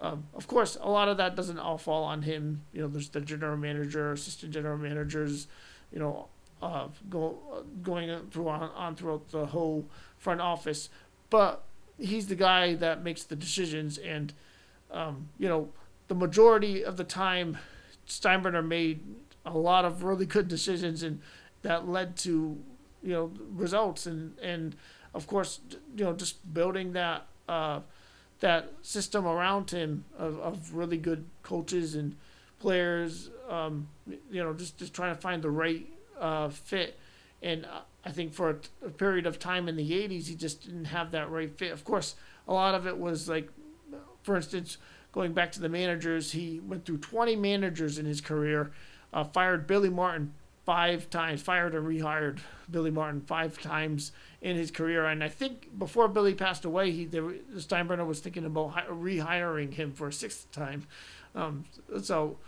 Um, 0.00 0.24
of 0.34 0.46
course, 0.46 0.78
a 0.80 0.88
lot 0.88 1.08
of 1.08 1.18
that 1.18 1.36
doesn't 1.36 1.58
all 1.58 1.76
fall 1.76 2.04
on 2.04 2.22
him. 2.22 2.62
You 2.72 2.82
know, 2.82 2.88
there's 2.88 3.10
the 3.10 3.20
general 3.20 3.56
manager, 3.56 4.12
assistant 4.12 4.52
general 4.52 4.78
managers, 4.78 5.46
you 5.92 5.98
know, 5.98 6.28
uh, 6.62 6.88
go 7.08 7.38
uh, 7.52 7.60
going 7.82 8.28
through 8.30 8.48
on, 8.48 8.70
on 8.74 8.96
throughout 8.96 9.30
the 9.30 9.46
whole 9.46 9.86
front 10.16 10.40
office. 10.40 10.88
But 11.28 11.62
he's 11.98 12.28
the 12.28 12.34
guy 12.34 12.74
that 12.74 13.02
makes 13.04 13.24
the 13.24 13.36
decisions, 13.36 13.98
and 13.98 14.32
um, 14.90 15.28
you 15.38 15.48
know, 15.48 15.68
the 16.08 16.14
majority 16.14 16.82
of 16.82 16.96
the 16.96 17.04
time, 17.04 17.58
Steinbrenner 18.08 18.66
made 18.66 19.00
a 19.44 19.56
lot 19.56 19.84
of 19.84 20.02
really 20.02 20.26
good 20.26 20.48
decisions, 20.48 21.02
and 21.02 21.20
that 21.62 21.88
led 21.88 22.16
to 22.18 22.58
you 23.02 23.12
know 23.12 23.32
results, 23.54 24.06
and 24.06 24.38
and 24.38 24.76
of 25.12 25.26
course, 25.26 25.60
you 25.94 26.04
know, 26.04 26.14
just 26.14 26.54
building 26.54 26.92
that. 26.94 27.26
Uh, 27.46 27.80
that 28.40 28.72
system 28.82 29.26
around 29.26 29.70
him 29.70 30.04
of, 30.18 30.38
of 30.40 30.74
really 30.74 30.96
good 30.96 31.26
coaches 31.42 31.94
and 31.94 32.16
players. 32.58 33.30
Um, 33.48 33.88
you 34.30 34.42
know, 34.42 34.52
just 34.52 34.78
just 34.78 34.94
trying 34.94 35.14
to 35.14 35.20
find 35.20 35.42
the 35.42 35.50
right 35.50 35.86
uh, 36.18 36.48
fit. 36.48 36.98
And 37.42 37.64
uh, 37.64 37.80
I 38.04 38.12
think 38.12 38.34
for 38.34 38.50
a, 38.50 38.86
a, 38.86 38.90
period 38.90 39.26
of 39.26 39.38
time 39.38 39.68
in 39.68 39.76
the 39.76 39.90
'80s, 39.90 40.26
he 40.26 40.34
just 40.34 40.64
didn't 40.64 40.86
have 40.86 41.10
that 41.12 41.30
right 41.30 41.56
fit. 41.56 41.72
Of 41.72 41.84
course, 41.84 42.14
a 42.48 42.52
lot 42.52 42.74
of 42.74 42.86
it 42.86 42.98
was 42.98 43.28
like, 43.28 43.48
for 44.22 44.36
instance, 44.36 44.78
going 45.12 45.32
back 45.32 45.52
to 45.52 45.60
the 45.60 45.68
managers, 45.68 46.32
he 46.32 46.60
went 46.60 46.84
through 46.84 46.98
20 46.98 47.36
managers 47.36 47.98
in 47.98 48.06
his 48.06 48.20
career. 48.20 48.72
Uh, 49.12 49.24
fired 49.24 49.66
Billy 49.66 49.90
Martin 49.90 50.34
five 50.70 51.10
times, 51.10 51.42
fired 51.42 51.74
and 51.74 51.84
rehired 51.84 52.38
Billy 52.70 52.92
Martin 52.92 53.20
five 53.22 53.60
times 53.60 54.12
in 54.40 54.54
his 54.54 54.70
career. 54.70 55.04
And 55.04 55.24
I 55.24 55.28
think 55.28 55.76
before 55.76 56.06
Billy 56.06 56.32
passed 56.32 56.64
away, 56.64 56.92
he 56.92 57.06
the 57.06 57.40
Steinbrenner 57.56 58.06
was 58.06 58.20
thinking 58.20 58.44
about 58.44 58.68
hi- 58.68 58.86
rehiring 58.88 59.74
him 59.74 59.90
for 59.92 60.06
a 60.06 60.12
sixth 60.12 60.48
time. 60.52 60.86
Um, 61.34 61.64
so 62.02 62.38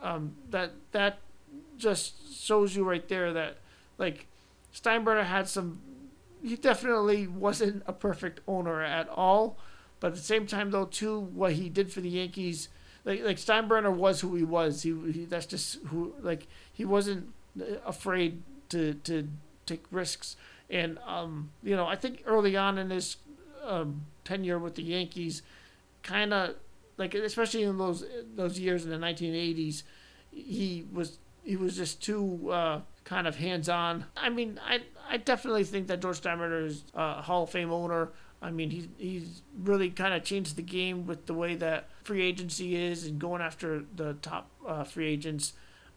um, 0.00 0.36
that 0.50 0.74
that 0.92 1.18
just 1.76 2.32
shows 2.32 2.76
you 2.76 2.84
right 2.84 3.08
there 3.08 3.32
that 3.32 3.56
like 3.98 4.28
Steinbrenner 4.72 5.24
had 5.24 5.48
some. 5.48 5.80
He 6.40 6.54
definitely 6.54 7.26
wasn't 7.26 7.82
a 7.88 7.92
perfect 7.92 8.42
owner 8.46 8.80
at 8.80 9.08
all, 9.08 9.58
but 9.98 10.12
at 10.12 10.14
the 10.14 10.20
same 10.20 10.46
time 10.46 10.70
though 10.70 10.84
too, 10.84 11.18
what 11.18 11.54
he 11.54 11.68
did 11.68 11.92
for 11.92 12.00
the 12.00 12.10
Yankees. 12.10 12.68
Like, 13.04 13.24
like 13.24 13.38
Steinbrenner 13.38 13.92
was 13.92 14.20
who 14.20 14.36
he 14.36 14.44
was. 14.44 14.82
He, 14.84 14.94
he 15.10 15.24
that's 15.24 15.46
just 15.46 15.78
who 15.86 16.14
like 16.20 16.46
he 16.72 16.84
wasn't 16.84 17.32
afraid 17.84 18.42
to 18.70 18.94
to 18.94 19.28
take 19.66 19.84
risks 19.90 20.36
and 20.72 20.98
um, 21.06 21.50
you 21.62 21.76
know, 21.76 21.86
I 21.86 21.96
think 21.96 22.22
early 22.26 22.56
on 22.56 22.78
in 22.78 22.90
his 22.90 23.18
um, 23.62 24.06
tenure 24.24 24.58
with 24.58 24.74
the 24.74 24.82
Yankees, 24.82 25.42
kind 26.02 26.32
of 26.32 26.56
like 26.96 27.14
especially 27.14 27.62
in 27.62 27.76
those 27.76 28.04
those 28.34 28.58
years 28.58 28.84
in 28.84 28.90
the 28.90 28.96
1980s, 28.96 29.82
he 30.30 30.86
was 30.90 31.18
he 31.44 31.56
was 31.56 31.76
just 31.76 32.02
too 32.02 32.50
uh, 32.50 32.80
kind 33.04 33.26
of 33.26 33.36
hands 33.36 33.68
on. 33.68 34.06
I 34.16 34.30
mean, 34.30 34.58
I 34.66 34.80
I 35.08 35.18
definitely 35.18 35.64
think 35.64 35.88
that 35.88 36.00
George 36.00 36.22
Steinbrenner 36.22 36.66
is 36.66 36.84
a 36.94 37.20
Hall 37.20 37.42
of 37.44 37.50
Fame 37.50 37.70
owner. 37.70 38.08
I 38.40 38.50
mean, 38.50 38.70
he's 38.70 38.88
he's 38.96 39.42
really 39.62 39.90
kind 39.90 40.14
of 40.14 40.24
changed 40.24 40.56
the 40.56 40.62
game 40.62 41.06
with 41.06 41.26
the 41.26 41.34
way 41.34 41.54
that 41.56 41.90
free 42.02 42.22
agency 42.22 42.76
is 42.76 43.04
and 43.06 43.18
going 43.18 43.42
after 43.42 43.84
the 43.94 44.14
top 44.14 44.48
uh, 44.66 44.84
free 44.84 45.08
agents. 45.08 45.52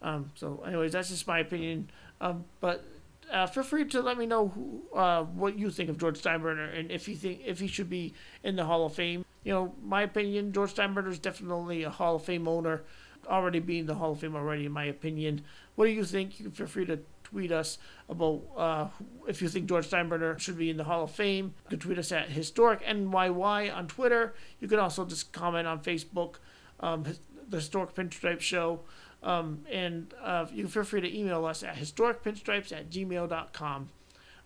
Um, 0.05 0.31
so, 0.35 0.63
anyways, 0.65 0.91
that's 0.91 1.09
just 1.09 1.25
my 1.25 1.39
opinion. 1.39 1.89
Um, 2.21 2.45
but 2.61 2.85
uh, 3.31 3.47
feel 3.47 3.63
free 3.63 3.85
to 3.85 4.01
let 4.01 4.19
me 4.19 4.27
know 4.27 4.49
who, 4.49 4.83
uh, 4.95 5.23
what 5.23 5.57
you 5.57 5.71
think 5.71 5.89
of 5.89 5.97
George 5.97 6.21
Steinbrenner 6.21 6.77
and 6.77 6.91
if 6.91 7.07
you 7.07 7.15
think 7.15 7.41
if 7.43 7.59
he 7.59 7.67
should 7.67 7.89
be 7.89 8.13
in 8.43 8.55
the 8.55 8.65
Hall 8.65 8.85
of 8.85 8.93
Fame. 8.93 9.25
You 9.43 9.53
know, 9.53 9.75
my 9.83 10.03
opinion, 10.03 10.53
George 10.53 10.75
Steinbrenner 10.75 11.09
is 11.09 11.19
definitely 11.19 11.83
a 11.83 11.89
Hall 11.89 12.15
of 12.15 12.23
Fame 12.23 12.47
owner, 12.47 12.83
already 13.27 13.59
being 13.59 13.87
the 13.87 13.95
Hall 13.95 14.11
of 14.11 14.19
Fame 14.19 14.35
already, 14.35 14.67
in 14.67 14.71
my 14.71 14.85
opinion. 14.85 15.41
What 15.73 15.85
do 15.85 15.91
you 15.91 16.03
think? 16.03 16.39
You 16.39 16.45
can 16.45 16.53
feel 16.53 16.67
free 16.67 16.85
to 16.85 16.99
tweet 17.23 17.51
us 17.51 17.79
about 18.07 18.43
uh, 18.55 18.87
if 19.27 19.41
you 19.41 19.49
think 19.49 19.67
George 19.67 19.89
Steinbrenner 19.89 20.37
should 20.37 20.57
be 20.57 20.69
in 20.69 20.77
the 20.77 20.83
Hall 20.83 21.03
of 21.03 21.11
Fame. 21.11 21.55
You 21.65 21.69
can 21.71 21.79
tweet 21.79 21.97
us 21.97 22.11
at 22.11 22.29
Historic 22.29 22.83
NYY 22.83 23.75
on 23.75 23.87
Twitter. 23.87 24.35
You 24.59 24.67
can 24.67 24.79
also 24.79 25.03
just 25.03 25.31
comment 25.31 25.67
on 25.67 25.79
Facebook, 25.79 26.35
um, 26.79 27.03
the 27.49 27.57
Historic 27.57 27.95
Pinstripe 27.95 28.39
Show. 28.41 28.81
Um, 29.23 29.61
and 29.71 30.13
uh, 30.23 30.45
you 30.51 30.63
can 30.63 30.71
feel 30.71 30.83
free 30.83 31.01
to 31.01 31.17
email 31.17 31.45
us 31.45 31.63
at 31.63 31.75
historicpinstripes 31.75 32.71
at 32.71 32.89
gmail.com. 32.89 33.89